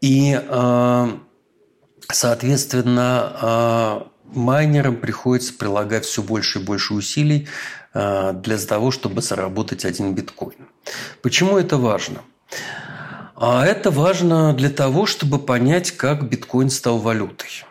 И, 0.00 0.40
а, 0.48 1.18
соответственно, 2.10 3.32
а, 3.40 4.06
майнерам 4.32 4.96
приходится 4.96 5.52
прилагать 5.54 6.04
все 6.04 6.22
больше 6.22 6.60
и 6.60 6.62
больше 6.62 6.94
усилий 6.94 7.48
а, 7.94 8.32
для 8.32 8.58
того, 8.58 8.90
чтобы 8.90 9.22
заработать 9.22 9.84
один 9.84 10.14
биткоин. 10.14 10.68
Почему 11.22 11.58
это 11.58 11.76
важно? 11.76 12.20
А 13.40 13.64
это 13.64 13.90
важно 13.90 14.52
для 14.52 14.68
того, 14.68 15.06
чтобы 15.06 15.38
понять, 15.38 15.92
как 15.92 16.28
биткоин 16.28 16.70
стал 16.70 16.98
валютой. 16.98 17.64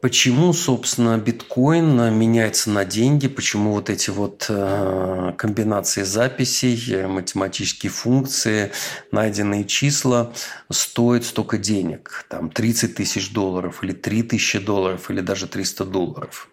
Почему, 0.00 0.52
собственно, 0.52 1.18
биткоин 1.18 2.14
меняется 2.14 2.70
на 2.70 2.84
деньги? 2.84 3.26
Почему 3.26 3.72
вот 3.72 3.90
эти 3.90 4.10
вот 4.10 4.46
э, 4.48 5.32
комбинации 5.36 6.04
записей, 6.04 7.06
математические 7.06 7.90
функции, 7.90 8.70
найденные 9.10 9.64
числа 9.64 10.32
стоят 10.70 11.24
столько 11.24 11.58
денег? 11.58 12.26
Там 12.28 12.48
30 12.48 12.94
тысяч 12.94 13.32
долларов 13.32 13.82
или 13.82 13.90
3 13.92 14.22
тысячи 14.22 14.60
долларов 14.60 15.10
или 15.10 15.20
даже 15.20 15.48
300 15.48 15.84
долларов? 15.84 16.48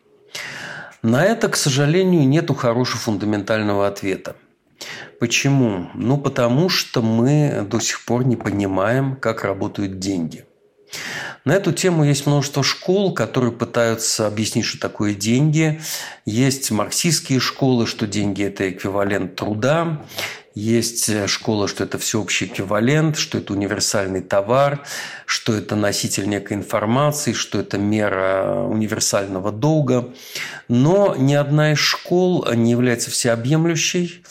На 1.03 1.23
это, 1.23 1.47
к 1.47 1.55
сожалению, 1.55 2.27
нет 2.27 2.49
хорошего 2.57 2.97
фундаментального 2.97 3.85
ответа. 3.85 4.35
Почему? 5.19 5.91
Ну, 5.93 6.17
потому 6.17 6.67
что 6.69 7.03
мы 7.03 7.63
до 7.69 7.79
сих 7.79 8.05
пор 8.05 8.25
не 8.25 8.37
понимаем, 8.37 9.15
как 9.15 9.43
работают 9.43 9.99
деньги– 9.99 10.45
на 11.45 11.53
эту 11.53 11.71
тему 11.71 12.03
есть 12.03 12.25
множество 12.25 12.63
школ, 12.63 13.13
которые 13.13 13.51
пытаются 13.51 14.25
объяснить, 14.27 14.65
что 14.65 14.79
такое 14.79 15.13
деньги. 15.13 15.79
Есть 16.25 16.71
марксистские 16.71 17.39
школы, 17.39 17.85
что 17.85 18.07
деньги– 18.07 18.43
это 18.45 18.69
эквивалент 18.69 19.35
труда. 19.35 20.03
Есть 20.55 21.09
э, 21.09 21.27
школа, 21.27 21.67
что 21.67 21.83
это 21.83 21.97
всеобщий 21.99 22.47
эквивалент, 22.47 23.17
что 23.17 23.37
это 23.37 23.53
универсальный 23.53 24.21
товар, 24.21 24.83
что 25.25 25.53
это 25.53 25.75
носитель 25.75 26.27
некой 26.27 26.57
информации, 26.57 27.33
что 27.33 27.59
это 27.59 27.77
мера 27.77 28.63
универсального 28.63 29.51
долга. 29.51 30.13
Но 30.67 31.13
ни 31.15 31.33
одна 31.33 31.73
из 31.73 31.79
школ 31.79 32.47
не 32.53 32.71
является 32.71 33.11
всеобъемлющей. 33.11 34.23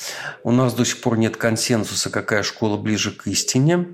У 0.43 0.51
нас 0.51 0.75
до 0.75 0.85
сих 0.85 1.01
пор 1.01 1.19
нет 1.19 1.37
консенсуса, 1.37 2.11
какая 2.11 2.43
школа 2.43 2.77
ближе 2.79 3.11
к 3.13 3.27
истине. 3.27 3.87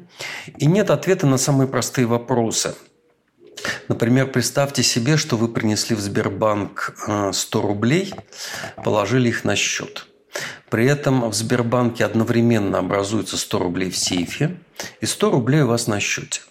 И 0.56 0.66
нет 0.66 0.90
ответа 0.90 1.26
на 1.26 1.36
самые 1.36 1.68
простые 1.68 2.06
вопросы– 2.06 2.74
Например, 3.88 4.26
представьте 4.26 4.82
себе, 4.82 5.16
что 5.16 5.36
вы 5.36 5.48
принесли 5.48 5.94
в 5.96 6.00
Сбербанк 6.00 6.94
100 7.32 7.58
э, 7.58 7.62
рублей, 7.62 8.14
положили 8.82 9.28
их 9.28 9.44
на 9.44 9.56
счет. 9.56 10.06
При 10.68 10.86
этом 10.86 11.28
в 11.28 11.34
Сбербанке 11.34 12.04
одновременно 12.04 12.78
образуется 12.78 13.36
100 13.36 13.58
рублей 13.58 13.90
в 13.90 13.96
сейфе 13.96 14.56
и 15.00 15.06
100 15.06 15.30
рублей 15.30 15.62
у 15.62 15.66
вас 15.66 15.86
на 15.86 16.00
счете. 16.00 16.42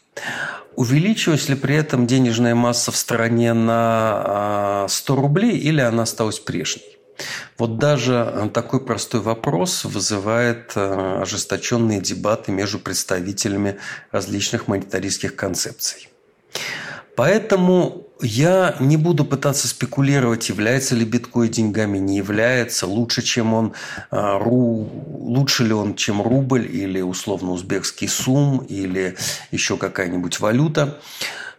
Увеличилась 0.75 1.49
ли 1.49 1.55
при 1.55 1.75
этом 1.75 2.07
денежная 2.07 2.55
масса 2.55 2.91
в 2.91 2.95
стране 2.95 3.53
на 3.53 4.85
100 4.87 5.13
э, 5.13 5.17
рублей 5.17 5.57
или 5.57 5.81
она 5.81 6.03
осталась 6.03 6.39
прежней? 6.39 6.97
Вот 7.57 7.77
даже 7.77 8.13
э, 8.13 8.49
такой 8.53 8.85
простой 8.85 9.21
вопрос 9.21 9.83
вызывает 9.83 10.71
ожесточенные 10.75 11.99
дебаты 11.99 12.51
между 12.51 12.79
представителями 12.79 13.77
различных 14.11 14.67
монетаристских 14.67 15.35
концепций. 15.35 16.09
Поэтому 17.19 18.07
я 18.21 18.77
не 18.79 18.95
буду 18.95 19.25
пытаться 19.25 19.67
спекулировать, 19.67 20.47
является 20.47 20.95
ли 20.95 21.03
биткоин 21.03 21.51
деньгами, 21.51 21.97
не 21.97 22.15
является, 22.15 22.87
лучше, 22.87 23.21
чем 23.21 23.53
он, 23.53 23.73
а, 24.09 24.39
ру, 24.39 24.89
лучше 25.05 25.65
ли 25.65 25.73
он, 25.73 25.95
чем 25.95 26.21
рубль 26.21 26.65
или 26.65 27.01
условно 27.01 27.51
узбекский 27.51 28.07
сум 28.07 28.59
или 28.59 29.17
еще 29.51 29.75
какая-нибудь 29.75 30.39
валюта. 30.39 31.01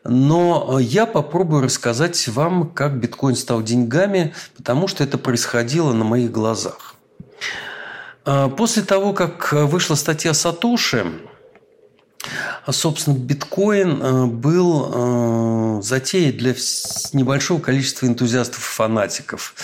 Но 0.03 0.79
я 0.81 1.05
попробую 1.05 1.61
рассказать 1.61 2.27
вам, 2.29 2.71
как 2.71 2.99
биткоин 2.99 3.37
стал 3.37 3.63
деньгами, 3.63 4.33
потому 4.57 4.89
что 4.89 5.05
это 5.05 5.19
происходило 5.19 5.93
на 5.93 6.05
моих 6.05 6.31
глазах. 6.31 6.95
А, 8.25 8.49
после 8.49 8.83
того, 8.83 9.13
как 9.13 9.53
вышла 9.53 9.95
статья 9.95 10.33
Сатоши, 10.33 11.05
собственно, 12.69 13.17
биткоин 13.17 14.03
э, 14.03 14.27
был 14.27 15.79
э, 15.79 15.83
затеей 15.83 16.33
для 16.33 16.55
небольшого 17.13 17.61
количества 17.61 18.07
энтузиастов 18.07 18.59
и 18.59 18.75
фанатиков, 18.77 19.55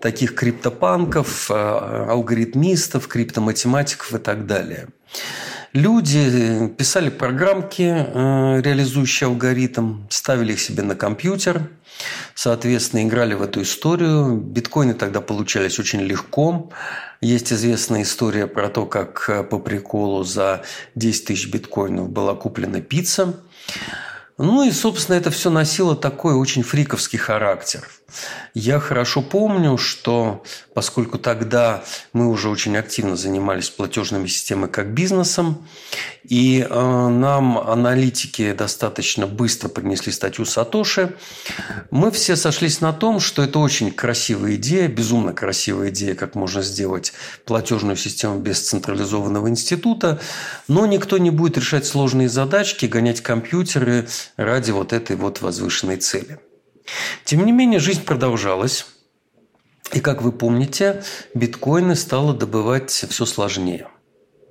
таких 0.00 0.34
криптопанков, 0.34 1.50
э, 1.50 1.54
алгоритмистов, 1.54 3.08
криптоматематиков 3.08 4.14
и 4.14 4.18
так 4.18 4.46
далее. 4.46 4.88
Люди 5.76 6.68
писали 6.78 7.10
программки, 7.10 7.82
реализующие 7.82 9.26
алгоритм, 9.26 10.06
ставили 10.08 10.54
их 10.54 10.60
себе 10.60 10.82
на 10.82 10.94
компьютер, 10.96 11.68
соответственно, 12.34 13.02
играли 13.02 13.34
в 13.34 13.42
эту 13.42 13.60
историю. 13.60 14.38
Биткоины 14.38 14.94
тогда 14.94 15.20
получались 15.20 15.78
очень 15.78 16.00
легко. 16.00 16.70
Есть 17.20 17.52
известная 17.52 18.04
история 18.04 18.46
про 18.46 18.70
то, 18.70 18.86
как 18.86 19.26
э, 19.28 19.42
по 19.42 19.58
приколу 19.58 20.24
за 20.24 20.62
10 20.94 21.26
тысяч 21.26 21.52
биткоинов 21.52 22.08
была 22.08 22.34
куплена 22.34 22.80
пицца. 22.80 23.34
Ну 24.38 24.64
и, 24.64 24.70
собственно, 24.70 25.16
это 25.16 25.30
все 25.30 25.48
носило 25.48 25.96
такой 25.96 26.34
очень 26.34 26.62
фриковский 26.62 27.18
характер. 27.18 27.88
Я 28.54 28.80
хорошо 28.80 29.22
помню, 29.22 29.78
что 29.78 30.44
поскольку 30.74 31.18
тогда 31.18 31.82
мы 32.12 32.28
уже 32.28 32.48
очень 32.48 32.76
активно 32.76 33.16
занимались 33.16 33.70
платежными 33.70 34.26
системами 34.26 34.70
как 34.70 34.92
бизнесом, 34.92 35.66
и 36.22 36.66
э, 36.68 37.08
нам 37.08 37.58
аналитики 37.58 38.52
достаточно 38.52 39.26
быстро 39.26 39.68
принесли 39.68 40.12
статью 40.12 40.44
Сатоши, 40.44 41.16
мы 41.90 42.10
все 42.10 42.36
сошлись 42.36 42.80
на 42.80 42.92
том, 42.92 43.20
что 43.20 43.42
это 43.42 43.58
очень 43.58 43.90
красивая 43.90 44.54
идея, 44.56 44.88
безумно 44.88 45.32
красивая 45.32 45.90
идея, 45.90 46.14
как 46.14 46.34
можно 46.34 46.62
сделать 46.62 47.12
платежную 47.44 47.96
систему 47.96 48.38
без 48.38 48.60
централизованного 48.60 49.48
института, 49.48 50.20
но 50.68 50.86
никто 50.86 51.18
не 51.18 51.30
будет 51.30 51.58
решать 51.58 51.86
сложные 51.86 52.28
задачки, 52.28 52.86
гонять 52.86 53.20
компьютеры 53.20 54.08
ради 54.36 54.70
вот 54.70 54.92
этой 54.92 55.16
вот 55.16 55.40
возвышенной 55.40 55.96
цели. 55.96 56.38
Тем 57.24 57.44
не 57.44 57.52
менее, 57.52 57.80
жизнь 57.80 58.04
продолжалась. 58.04 58.86
И, 59.92 60.00
как 60.00 60.22
вы 60.22 60.32
помните, 60.32 61.04
биткоины 61.34 61.94
стало 61.94 62.34
добывать 62.34 62.90
все 62.90 63.24
сложнее. 63.24 63.88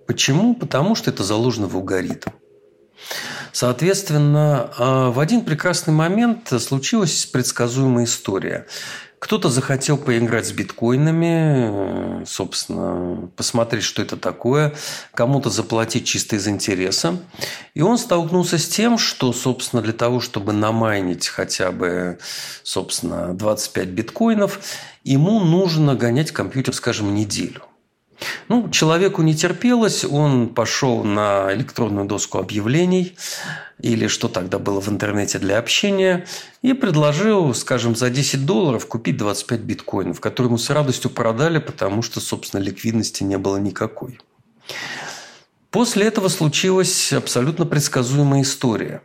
Почему? 0.07 0.55
Потому 0.55 0.95
что 0.95 1.09
это 1.09 1.23
заложено 1.23 1.67
в 1.67 1.75
алгоритм. 1.75 2.29
Соответственно, 3.51 4.71
а, 4.77 5.11
в 5.11 5.19
один 5.19 5.45
прекрасный 5.45 5.93
момент 5.93 6.51
случилась 6.61 7.25
предсказуемая 7.25 8.05
история. 8.05 8.67
Кто-то 9.25 9.49
захотел 9.49 9.97
поиграть 9.97 10.45
с 10.45 10.51
биткоинами, 10.51 12.21
э, 12.21 12.25
собственно, 12.27 13.27
посмотреть, 13.35 13.83
что 13.83 14.03
это 14.03 14.17
такое, 14.17 14.75
кому-то 15.15 15.49
заплатить 15.49 16.05
чисто 16.05 16.35
из 16.35 16.47
интереса. 16.47 17.17
И 17.73 17.81
он 17.81 17.97
столкнулся 17.97 18.59
с 18.59 18.67
тем, 18.67 18.99
что, 18.99 19.33
собственно, 19.33 19.81
для 19.81 19.93
того, 19.93 20.19
чтобы 20.19 20.53
намайнить 20.53 21.27
хотя 21.27 21.71
бы, 21.71 22.19
собственно, 22.61 23.33
25 23.33 23.88
биткоинов, 23.88 24.59
ему 25.03 25.39
нужно 25.39 25.95
гонять 25.95 26.29
компьютер, 26.29 26.75
скажем, 26.75 27.15
неделю. 27.15 27.63
Ну, 28.47 28.69
человеку 28.69 29.21
не 29.21 29.36
терпелось, 29.36 30.06
он 30.06 30.49
пошел 30.49 31.04
на 31.04 31.54
электронную 31.54 32.06
доску 32.06 32.38
объявлений, 32.38 33.17
или 33.80 34.08
что 34.08 34.28
тогда 34.28 34.58
было 34.60 34.80
в 34.80 34.88
интернете 34.88 35.39
для 35.39 35.58
общения, 35.58 36.25
и 36.62 36.73
предложил, 36.73 37.54
скажем, 37.54 37.95
за 37.95 38.10
10 38.10 38.45
долларов 38.45 38.88
купить 38.88 39.17
25 39.17 39.60
биткоинов, 39.62 40.19
которые 40.21 40.49
ему 40.49 40.58
с 40.58 40.69
радостью 40.69 41.12
продали, 41.12 41.60
потому 41.60 42.01
что, 42.01 42.21
собственно, 42.21 42.62
ликвидности 42.62 43.23
не 43.23 43.38
было 43.38 43.58
никакой. 43.58 44.19
После 45.71 46.06
этого 46.06 46.30
случилась 46.30 47.12
абсолютно 47.12 47.65
предсказуемая 47.65 48.43
история. 48.43 49.01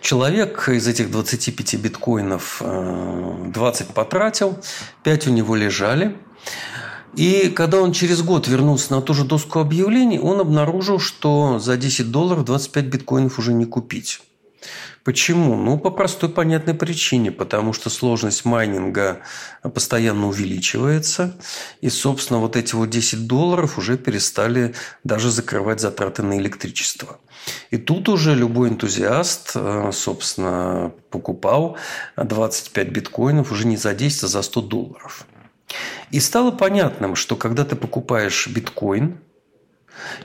Человек 0.00 0.68
из 0.68 0.86
этих 0.86 1.10
25 1.10 1.74
биткоинов 1.76 2.62
20 2.62 3.90
э, 3.90 3.92
потратил, 3.92 4.58
5 5.02 5.26
у 5.28 5.30
него 5.30 5.54
лежали– 5.54 6.16
и 7.14 7.50
когда 7.54 7.80
он 7.80 7.92
через 7.92 8.22
год 8.22 8.48
вернулся 8.48 8.92
на 8.94 9.02
ту 9.02 9.14
же 9.14 9.24
доску 9.24 9.58
объявлений, 9.60 10.18
он 10.18 10.40
обнаружил, 10.40 10.98
что 10.98 11.58
за 11.58 11.76
10 11.76 12.10
долларов 12.10 12.44
25 12.44 12.86
биткоинов 12.86 13.38
уже 13.38 13.52
не 13.52 13.64
купить. 13.64 14.20
Почему? 15.04 15.56
Ну, 15.56 15.78
по 15.78 15.90
простой 15.90 16.28
понятной 16.28 16.74
причине. 16.74 17.32
Потому 17.32 17.72
что 17.72 17.90
сложность 17.90 18.44
майнинга 18.44 19.18
постоянно 19.62 20.28
увеличивается. 20.28 21.36
И, 21.80 21.90
собственно, 21.90 22.38
вот 22.38 22.56
эти 22.56 22.74
вот 22.74 22.88
10 22.88 23.26
долларов 23.26 23.78
уже 23.78 23.98
перестали 23.98 24.74
даже 25.02 25.30
закрывать 25.30 25.80
затраты 25.80 26.22
на 26.22 26.38
электричество. 26.38 27.18
И 27.70 27.78
тут 27.78 28.08
уже 28.08 28.36
любой 28.36 28.68
энтузиаст, 28.68 29.52
э, 29.56 29.90
собственно, 29.92 30.92
покупал 31.10 31.76
25 32.16 32.88
биткоинов 32.90 33.50
уже 33.50 33.66
не 33.66 33.76
за 33.76 33.94
10, 33.94 34.24
а 34.24 34.28
за 34.28 34.42
100 34.42 34.60
долларов. 34.62 35.26
И 36.10 36.20
стало 36.20 36.50
понятным, 36.50 37.14
что 37.14 37.36
когда 37.36 37.64
ты 37.64 37.76
покупаешь 37.76 38.46
биткоин, 38.48 39.18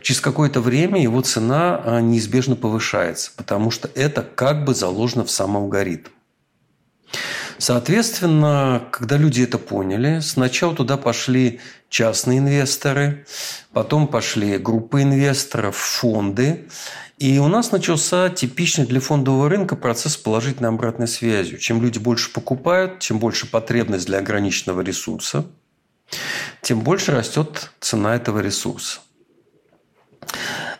через 0.01 0.21
какое-то 0.21 0.61
время 0.61 1.01
его 1.01 1.21
цена 1.21 1.81
а, 1.83 2.01
неизбежно 2.01 2.55
повышается, 2.55 3.31
потому 3.35 3.71
что 3.71 3.89
это 3.95 4.21
как 4.21 4.65
бы 4.65 4.73
заложено 4.73 5.23
в 5.23 5.31
сам 5.31 5.57
алгоритм. 5.57 6.09
Соответственно, 7.57 8.87
когда 8.91 9.17
люди 9.17 9.41
это 9.41 9.57
поняли, 9.57 10.19
сначала 10.19 10.75
туда 10.75 10.97
пошли 10.97 11.59
частные 11.89 12.39
инвесторы, 12.39 13.25
потом 13.73 14.07
пошли 14.07 14.57
группы 14.57 15.01
инвесторов, 15.01 15.75
фонды. 15.75 16.67
И 17.17 17.39
у 17.39 17.47
нас 17.47 17.71
начался 17.71 18.29
типичный 18.29 18.85
для 18.85 18.99
фондового 18.99 19.49
рынка 19.49 19.75
процесс 19.75 20.17
положительной 20.17 20.69
обратной 20.69 21.07
связи. 21.07 21.57
Чем 21.57 21.81
люди 21.81 21.97
больше 21.97 22.31
покупают, 22.31 22.99
чем 22.99 23.17
больше 23.17 23.49
потребность 23.49 24.05
для 24.05 24.19
ограниченного 24.19 24.81
ресурса– 24.81 25.45
тем 26.61 26.81
больше 26.81 27.11
растет 27.11 27.71
цена 27.79 28.15
этого 28.15 28.39
ресурса. 28.39 28.99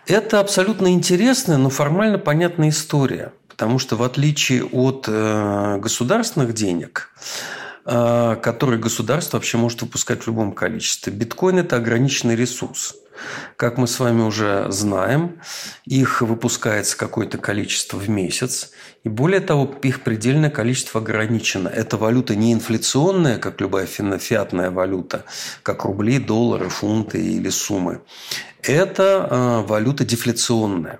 Это 0.06 0.40
абсолютно 0.40 0.88
интересная, 0.94 1.58
но 1.58 1.70
формально 1.70 2.18
понятная 2.18 2.70
история, 2.70 3.34
потому 3.58 3.80
что 3.80 3.96
в 3.96 4.04
отличие 4.04 4.63
от 4.63 5.06
э, 5.08 5.78
государственных 5.80 6.54
денег, 6.54 7.10
э, 7.86 8.36
которые 8.41 8.80
государство 8.80 9.38
вообще 9.38 9.58
может 9.58 9.82
выпускать 9.82 10.22
в 10.22 10.28
любом 10.28 10.52
количестве, 10.52 11.12
биткоин– 11.12 11.58
это 11.60 11.78
ограниченный 11.78 12.36
ресурс– 12.36 12.96
как 13.56 13.78
мы 13.78 13.88
с 13.88 14.00
вами 14.00 14.22
уже 14.22 14.67
знаем, 14.70 15.39
их 15.86 16.22
выпускается 16.22 16.98
какое-то 16.98 17.38
количество 17.38 17.98
в 17.98 18.10
месяц. 18.10 18.72
И 19.04 19.10
более 19.10 19.39
того, 19.39 19.74
их 19.84 20.02
предельное 20.02 20.50
количество 20.50 21.02
ограничено. 21.02 21.67
Эта 21.67 21.98
валюта 21.98 22.36
не 22.36 22.54
инфляционная, 22.54 23.38
как 23.38 23.62
любая 23.62 23.86
фиатная 23.88 24.72
валюта, 24.72 25.26
как 25.63 25.86
рубли, 25.86 26.20
доллары, 26.20 26.70
фунты 26.70 27.20
или 27.20 27.50
суммы. 27.50 28.02
Это 28.62 29.28
э, 29.30 29.67
валюта 29.67 30.06
дефляционная. 30.06 31.00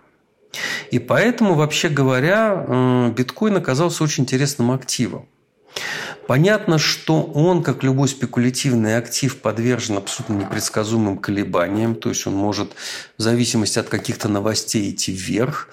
И 0.92 1.00
поэтому, 1.00 1.56
вообще 1.56 1.90
говоря, 1.90 3.12
биткоин 3.16 3.58
оказался 3.58 4.04
очень 4.04 4.24
интересным 4.24 4.72
активом. 4.72 5.28
Понятно, 6.28 6.78
что 6.78 7.24
он, 7.24 7.64
как 7.64 7.84
любой 7.84 8.10
спекулятивный 8.10 8.98
актив, 8.98 9.38
подвержен 9.38 9.98
абсолютно 9.98 10.34
непредсказуемым 10.34 11.20
колебаниям. 11.20 11.96
То 11.96 12.10
есть 12.10 12.28
он 12.28 12.34
может 12.34 12.74
в 13.18 13.22
зависимости 13.22 13.80
от 13.80 13.88
каких-то 13.88 14.28
новостей 14.28 14.92
идти 14.92 15.14
вверх 15.14 15.70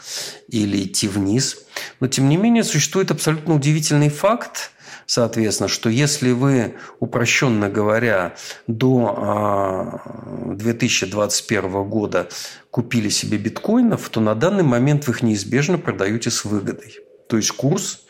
или 0.48 0.84
идти 0.84 1.08
вниз. 1.08 1.58
Но 1.98 2.06
тем 2.06 2.28
не 2.28 2.36
менее 2.36 2.62
существует 2.62 3.10
абсолютно 3.10 3.54
удивительный 3.54 4.10
факт, 4.10 4.70
соответственно, 5.06 5.68
что 5.68 5.88
если 5.88 6.32
вы, 6.32 6.74
упрощенно 7.00 7.68
говоря, 7.68 8.34
до 8.66 10.00
2021 10.46 11.64
а, 11.64 11.82
года 11.84 12.28
купили 12.70 13.08
себе 13.08 13.38
биткоинов, 13.38 14.08
то 14.08 14.20
на 14.20 14.34
данный 14.34 14.64
момент 14.64 15.06
вы 15.06 15.12
их 15.12 15.22
неизбежно 15.22 15.78
продаете 15.78 16.30
с 16.30 16.44
выгодой. 16.44 16.98
То 17.28 17.36
есть 17.36 17.52
курс 17.52 18.04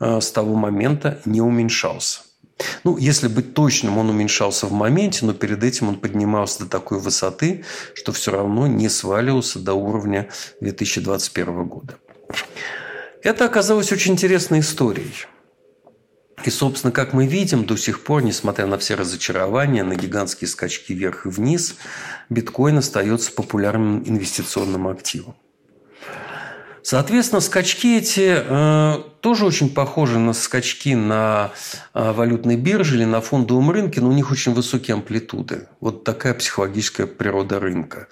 Э, 0.00 0.20
с 0.20 0.32
того 0.32 0.54
момента 0.54 1.20
не 1.24 1.42
уменьшался. 1.42 2.22
Ну, 2.84 2.96
если 2.98 3.28
быть 3.28 3.54
точным, 3.54 3.98
он 3.98 4.10
уменьшался 4.10 4.66
в 4.66 4.72
моменте, 4.72 5.24
но 5.24 5.32
перед 5.32 5.62
этим 5.62 5.88
он 5.88 5.96
поднимался 5.96 6.60
до 6.60 6.66
такой 6.66 6.98
высоты, 6.98 7.64
что 7.94 8.12
все 8.12 8.32
равно 8.32 8.66
не 8.66 8.88
сваливался 8.88 9.58
до 9.58 9.74
уровня 9.74 10.28
2021 10.60 11.64
года. 11.64 11.96
Это 13.22 13.44
оказалось 13.44 13.92
очень 13.92 14.12
интересной 14.12 14.60
историей. 14.60 15.12
И, 16.44 16.50
собственно, 16.50 16.92
как 16.92 17.12
мы 17.12 17.26
видим, 17.26 17.66
до 17.66 17.76
сих 17.76 18.02
пор, 18.02 18.22
несмотря 18.22 18.66
на 18.66 18.78
все 18.78 18.94
разочарования, 18.94 19.84
на 19.84 19.94
гигантские 19.94 20.48
скачки 20.48 20.92
вверх 20.92 21.26
и 21.26 21.28
вниз, 21.28 21.76
биткоин 22.30 22.78
остается 22.78 23.32
популярным 23.32 24.02
инвестиционным 24.06 24.88
активом. 24.88 25.34
Соответственно, 26.82 27.40
скачки 27.40 27.98
эти 27.98 28.36
э, 28.36 29.02
тоже 29.20 29.44
очень 29.44 29.68
похожи 29.68 30.18
на 30.18 30.32
скачки 30.32 30.94
на 30.94 31.52
э, 31.92 32.12
валютной 32.12 32.56
бирже 32.56 32.96
или 32.96 33.04
на 33.04 33.20
фондовом 33.20 33.70
рынке, 33.70 34.00
но 34.00 34.08
у 34.08 34.12
них 34.12 34.30
очень 34.30 34.54
высокие 34.54 34.94
амплитуды. 34.94 35.68
Вот 35.80 36.04
такая 36.04 36.32
психологическая 36.32 37.06
природа 37.06 37.60
рынка. 37.60 38.08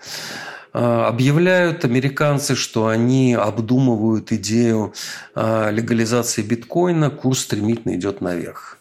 Э, 0.73 1.07
объявляют 1.07 1.85
американцы, 1.85 2.55
что 2.55 2.89
они 2.89 3.35
обдумывают 3.35 4.33
идею 4.33 4.93
э, 5.35 5.71
легализации 5.71 6.43
биткоина, 6.43 7.11
курс 7.11 7.41
стремительно 7.41 7.95
идет 7.95 8.21
наверх. 8.21 8.79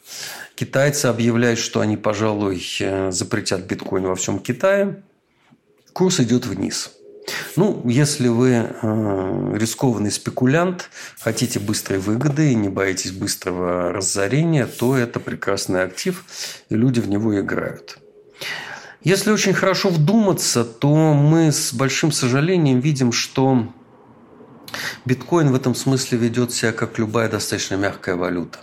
Китайцы 0.55 1.05
объявляют, 1.05 1.59
что 1.59 1.79
они, 1.79 1.97
пожалуй, 1.97 2.61
э, 2.79 3.11
запретят 3.11 3.61
биткоин 3.61 4.03
во 4.03 4.15
всем 4.15 4.39
Китае. 4.39 5.03
Курс 5.93 6.19
идет 6.19 6.45
вниз– 6.45 6.91
ну, 7.57 7.81
если 7.85 8.29
вы 8.29 8.69
рискованный 8.81 10.11
спекулянт, 10.11 10.89
хотите 11.19 11.59
быстрой 11.59 11.99
выгоды 11.99 12.53
и 12.53 12.55
не 12.55 12.69
боитесь 12.69 13.11
быстрого 13.11 13.91
разорения, 13.91 14.65
то 14.65 14.95
это 14.95 15.19
прекрасный 15.19 15.83
актив, 15.83 16.23
и 16.69 16.75
люди 16.75 17.01
в 17.01 17.09
него 17.09 17.37
играют. 17.37 17.99
Если 19.07 19.31
очень 19.31 19.53
хорошо 19.53 19.87
вдуматься, 19.87 20.65
то 20.65 20.93
мы 21.13 21.53
с 21.53 21.73
большим 21.73 22.11
сожалением 22.11 22.81
видим, 22.81 23.13
что 23.13 23.65
Биткоин 25.05 25.49
в 25.53 25.55
этом 25.55 25.75
смысле 25.75 26.17
ведет 26.17 26.51
себя 26.51 26.73
как 26.73 26.99
любая 26.99 27.29
достаточно 27.29 27.75
мягкая 27.75 28.17
валюта. 28.17 28.59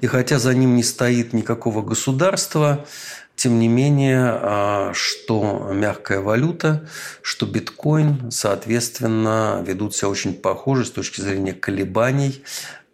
И 0.00 0.06
хотя 0.06 0.38
за 0.38 0.54
ним 0.54 0.74
не 0.74 0.82
стоит 0.82 1.34
никакого 1.34 1.82
государства, 1.82 2.86
тем 3.34 3.58
не 3.58 3.68
менее, 3.68 4.22
а, 4.24 4.92
что 4.94 5.70
мягкая 5.70 6.20
валюта, 6.20 6.88
что 7.20 7.44
биткоин, 7.44 8.30
соответственно, 8.30 9.62
ведут 9.66 9.94
себя 9.94 10.08
очень 10.08 10.32
похоже 10.32 10.86
с 10.86 10.90
точки 10.90 11.20
зрения 11.20 11.52
колебаний, 11.52 12.42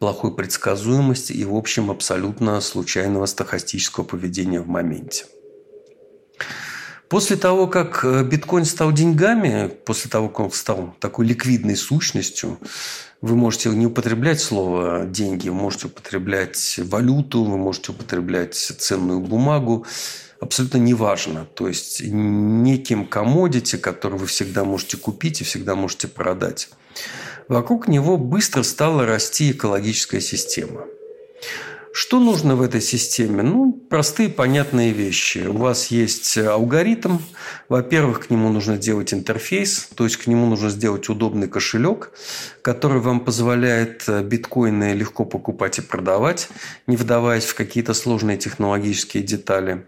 плохой 0.01 0.35
предсказуемости 0.35 1.35
и, 1.35 1.45
в 1.45 1.55
общем, 1.55 1.89
абсолютно 1.89 2.61
случайного 2.61 3.27
стахастического 3.27 4.03
поведения 4.03 4.61
в 4.61 4.67
моменте. 4.67 5.27
После 7.13 7.37
того, 7.37 7.67
как 7.67 8.07
э, 8.07 8.25
биткоин 8.25 8.65
стал 8.65 8.91
деньгами, 8.91 9.71
после 9.85 10.11
того, 10.11 10.31
как 10.31 10.41
он 10.41 10.51
стал 10.51 10.97
такой 10.99 11.27
ликвидной 11.27 11.77
сущностью, 11.77 12.59
вы 13.21 13.37
можете 13.37 13.69
не 13.69 13.85
употреблять 13.85 14.41
слово 14.41 15.05
«деньги», 15.05 15.51
вы 15.51 15.55
можете 15.55 15.89
употреблять 15.89 16.77
валюту, 16.79 17.45
вы 17.45 17.59
можете 17.59 17.93
употреблять 17.93 18.55
ценную 18.55 19.21
бумагу, 19.21 19.85
абсолютно 20.41 20.79
неважно. 20.79 21.47
То 21.55 21.69
есть 21.69 22.01
неким 22.03 23.05
комодити, 23.05 23.77
который 23.77 24.19
вы 24.19 24.25
всегда 24.25 24.65
можете 24.65 24.97
купить 24.97 25.43
и 25.43 25.45
всегда 25.45 25.75
можете 25.75 26.09
продать. 26.09 26.71
Вокруг 27.47 27.89
него 27.89 28.17
быстро 28.17 28.63
стала 28.63 29.05
расти 29.05 29.51
экологическая 29.51 30.23
система. 30.23 30.87
Что 31.95 32.21
нужно 32.21 32.57
в 32.57 32.63
этой 32.63 32.81
системе? 32.81 33.43
Ну, 33.43 33.71
простые, 33.73 34.31
понятные 34.31 34.93
вещи. 34.93 35.47
У 35.47 35.59
вас 35.59 35.89
есть 35.89 36.39
алгоритм. 36.39 37.19
Во-первых, 37.69 38.27
к 38.27 38.31
нему 38.31 38.49
нужно 38.49 38.77
сделать 38.77 39.13
интерфейс, 39.13 39.91
то 39.95 40.05
есть 40.05 40.17
к 40.17 40.27
нему 40.27 40.47
нужно 40.47 40.71
сделать 40.71 41.11
удобный 41.11 41.49
кошелек, 41.49 42.13
который 42.63 43.01
вам 43.01 43.21
позволяет 43.21 44.09
биткоины 44.25 44.95
легко 44.95 45.27
покупать 45.27 45.79
и 45.79 45.83
продавать, 45.83 46.49
не 46.87 46.97
вдаваясь 46.97 47.45
в 47.45 47.55
какие-то 47.55 47.93
сложные 47.93 48.39
технологические 48.39 49.23
детали. 49.23 49.85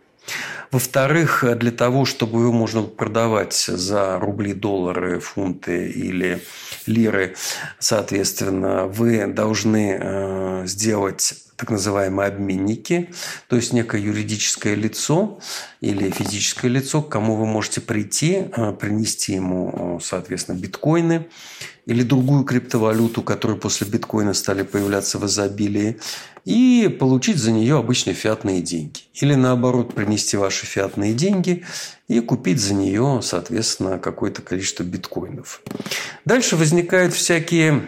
Во-вторых, 0.71 1.45
для 1.59 1.71
того, 1.71 2.05
чтобы 2.05 2.41
его 2.41 2.53
можно 2.53 2.83
продавать 2.83 3.55
за 3.55 4.19
рубли, 4.19 4.53
доллары, 4.53 5.21
фунты 5.21 5.89
или 5.91 6.43
лиры, 6.87 7.35
соответственно, 7.79 8.87
вы 8.87 9.27
должны 9.27 9.99
э, 10.01 10.63
сделать 10.67 11.35
так 11.57 11.71
называемые 11.71 12.29
обменники, 12.29 13.11
то 13.49 13.57
есть 13.57 13.73
некое 13.73 14.01
юридическое 14.03 14.75
лицо 14.75 15.39
или 15.81 16.11
физическое 16.11 16.69
лицо, 16.69 17.03
к 17.03 17.09
кому 17.09 17.37
вы 17.37 17.47
можете 17.47 17.81
прийти, 17.81 18.47
э, 18.57 18.73
принести 18.73 19.35
ему, 19.35 19.99
э, 19.99 20.05
соответственно, 20.05 20.57
биткоины 20.57 21.27
или 21.87 22.03
другую 22.03 22.45
криптовалюту, 22.45 23.23
которые 23.23 23.59
после 23.59 23.87
биткоина 23.87 24.35
стали 24.35 24.63
появляться 24.63 25.19
в 25.19 25.27
изобилии, 25.27 25.99
и 26.45 26.95
получить 27.01 27.39
за 27.39 27.53
нее 27.53 27.79
обычные 27.79 28.15
фиатные 28.15 28.61
деньги. 28.61 29.01
Или 29.15 29.35
наоборот, 29.35 29.95
принести 29.95 30.37
ваши 30.37 30.67
фиатные 30.67 31.15
деньги 31.15 31.65
и 32.07 32.21
купить 32.21 32.61
за 32.61 32.75
нее, 32.75 33.21
соответственно, 33.23 33.99
какое-то 33.99 34.43
количество 34.43 34.83
биткоинов. 34.83 35.63
Дальше 36.25 36.57
возникают 36.57 37.15
всякие 37.15 37.87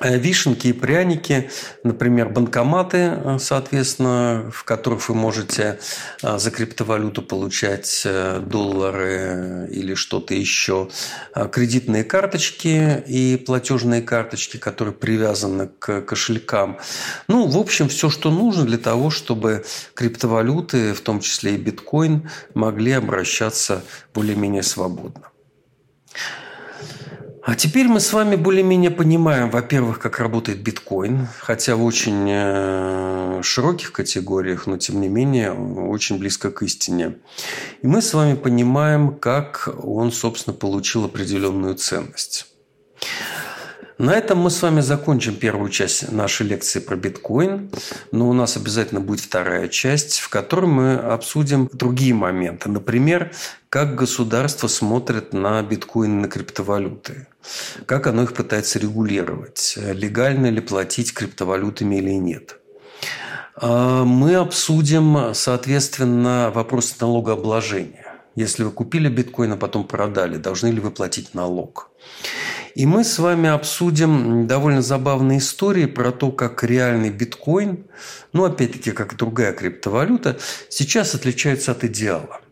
вишенки 0.00 0.68
и 0.68 0.72
пряники, 0.72 1.50
например, 1.82 2.28
банкоматы, 2.28 2.96
э, 2.98 3.38
соответственно, 3.40 4.50
в 4.52 4.64
которых 4.64 5.08
вы 5.08 5.14
можете 5.14 5.78
э, 6.22 6.38
за 6.38 6.50
криптовалюту 6.50 7.22
получать 7.22 8.06
доллары 8.46 9.68
или 9.70 9.94
что-то 9.94 10.34
еще, 10.34 10.88
кредитные 11.52 12.04
карточки 12.04 13.02
и 13.06 13.36
платежные 13.36 14.02
карточки, 14.02 14.56
которые 14.56 14.94
привязаны 14.94 15.68
к 15.68 16.02
кошелькам. 16.02 16.78
Ну, 17.28 17.46
в 17.46 17.58
общем, 17.58 17.88
все, 17.88 18.10
что 18.10 18.30
нужно 18.30 18.64
для 18.64 18.78
того, 18.78 19.10
чтобы 19.10 19.64
криптовалюты, 19.94 20.92
в 20.92 21.00
том 21.00 21.20
числе 21.20 21.54
и 21.54 21.58
биткоин, 21.58 22.30
могли 22.54 22.92
обращаться 22.92 23.82
более-менее 24.14 24.62
свободно. 24.62 25.30
А 27.46 27.54
теперь 27.54 27.86
мы 27.86 28.00
с 28.00 28.12
вами 28.12 28.34
более-менее 28.34 28.90
понимаем, 28.90 29.50
во-первых, 29.50 30.00
как 30.00 30.18
работает 30.18 30.58
биткоин, 30.58 31.28
хотя 31.38 31.76
в 31.76 31.84
очень 31.84 32.26
э, 32.28 33.40
широких 33.44 33.92
категориях, 33.92 34.66
но 34.66 34.78
тем 34.78 35.00
не 35.00 35.08
менее 35.08 35.52
очень 35.52 36.18
близко 36.18 36.50
к 36.50 36.62
истине. 36.64 37.18
И 37.82 37.86
мы 37.86 38.02
с 38.02 38.12
вами 38.14 38.34
понимаем, 38.34 39.14
как 39.14 39.68
он, 39.80 40.10
собственно, 40.10 40.56
получил 40.56 41.04
определенную 41.04 41.76
ценность. 41.76 42.48
На 43.98 44.12
этом 44.12 44.40
мы 44.40 44.50
с 44.50 44.60
вами 44.60 44.82
закончим 44.82 45.36
первую 45.36 45.70
часть 45.70 46.12
нашей 46.12 46.46
лекции 46.46 46.80
про 46.80 46.96
биткоин, 46.96 47.70
но 48.12 48.28
у 48.28 48.34
нас 48.34 48.58
обязательно 48.58 49.00
будет 49.00 49.20
вторая 49.20 49.68
часть, 49.68 50.18
в 50.18 50.28
которой 50.28 50.66
мы 50.66 50.94
обсудим 50.96 51.70
другие 51.72 52.12
моменты. 52.12 52.68
Например, 52.68 53.32
как 53.70 53.94
государство 53.94 54.68
смотрит 54.68 55.32
на 55.32 55.62
биткоин, 55.62 56.20
на 56.20 56.28
криптовалюты, 56.28 57.26
как 57.86 58.06
оно 58.06 58.24
их 58.24 58.34
пытается 58.34 58.78
регулировать, 58.78 59.78
легально 59.78 60.50
ли 60.50 60.60
платить 60.60 61.14
криптовалютами 61.14 61.96
или 61.96 62.10
нет. 62.10 62.60
А 63.54 64.04
мы 64.04 64.34
обсудим, 64.34 65.32
соответственно, 65.32 66.52
вопрос 66.54 66.94
налогообложения. 67.00 68.04
Если 68.34 68.62
вы 68.62 68.72
купили 68.72 69.08
биткоин, 69.08 69.52
а 69.52 69.56
потом 69.56 69.84
продали, 69.84 70.36
должны 70.36 70.66
ли 70.66 70.80
вы 70.80 70.90
платить 70.90 71.32
налог? 71.32 71.90
И 72.76 72.84
мы 72.84 73.04
с 73.04 73.18
вами 73.18 73.48
обсудим 73.48 74.46
довольно 74.46 74.82
забавные 74.82 75.38
истории 75.38 75.86
про 75.86 76.12
то, 76.12 76.30
как 76.30 76.62
реальный 76.62 77.08
биткоин, 77.08 77.86
ну, 78.34 78.44
опять-таки, 78.44 78.90
как 78.90 79.16
другая 79.16 79.54
криптовалюта, 79.54 80.36
сейчас 80.68 81.14
отличается 81.14 81.72
от 81.72 81.84
идеала. 81.84 82.42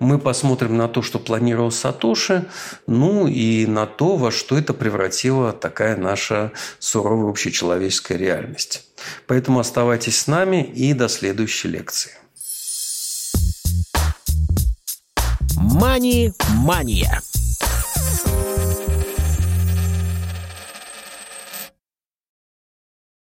Мы 0.00 0.18
посмотрим 0.18 0.76
на 0.76 0.88
то, 0.88 1.02
что 1.02 1.20
планировал 1.20 1.70
Сатоши, 1.70 2.46
ну 2.88 3.28
и 3.28 3.64
на 3.66 3.86
то, 3.86 4.16
во 4.16 4.32
что 4.32 4.58
это 4.58 4.74
превратила 4.74 5.52
такая 5.52 5.96
наша 5.96 6.50
суровая 6.80 7.30
общечеловеческая 7.30 8.18
реальность. 8.18 8.88
Поэтому 9.28 9.60
оставайтесь 9.60 10.18
с 10.18 10.26
нами 10.26 10.64
и 10.64 10.94
до 10.94 11.08
следующей 11.08 11.68
лекции. 11.68 12.10
Мани-мания. 15.56 17.22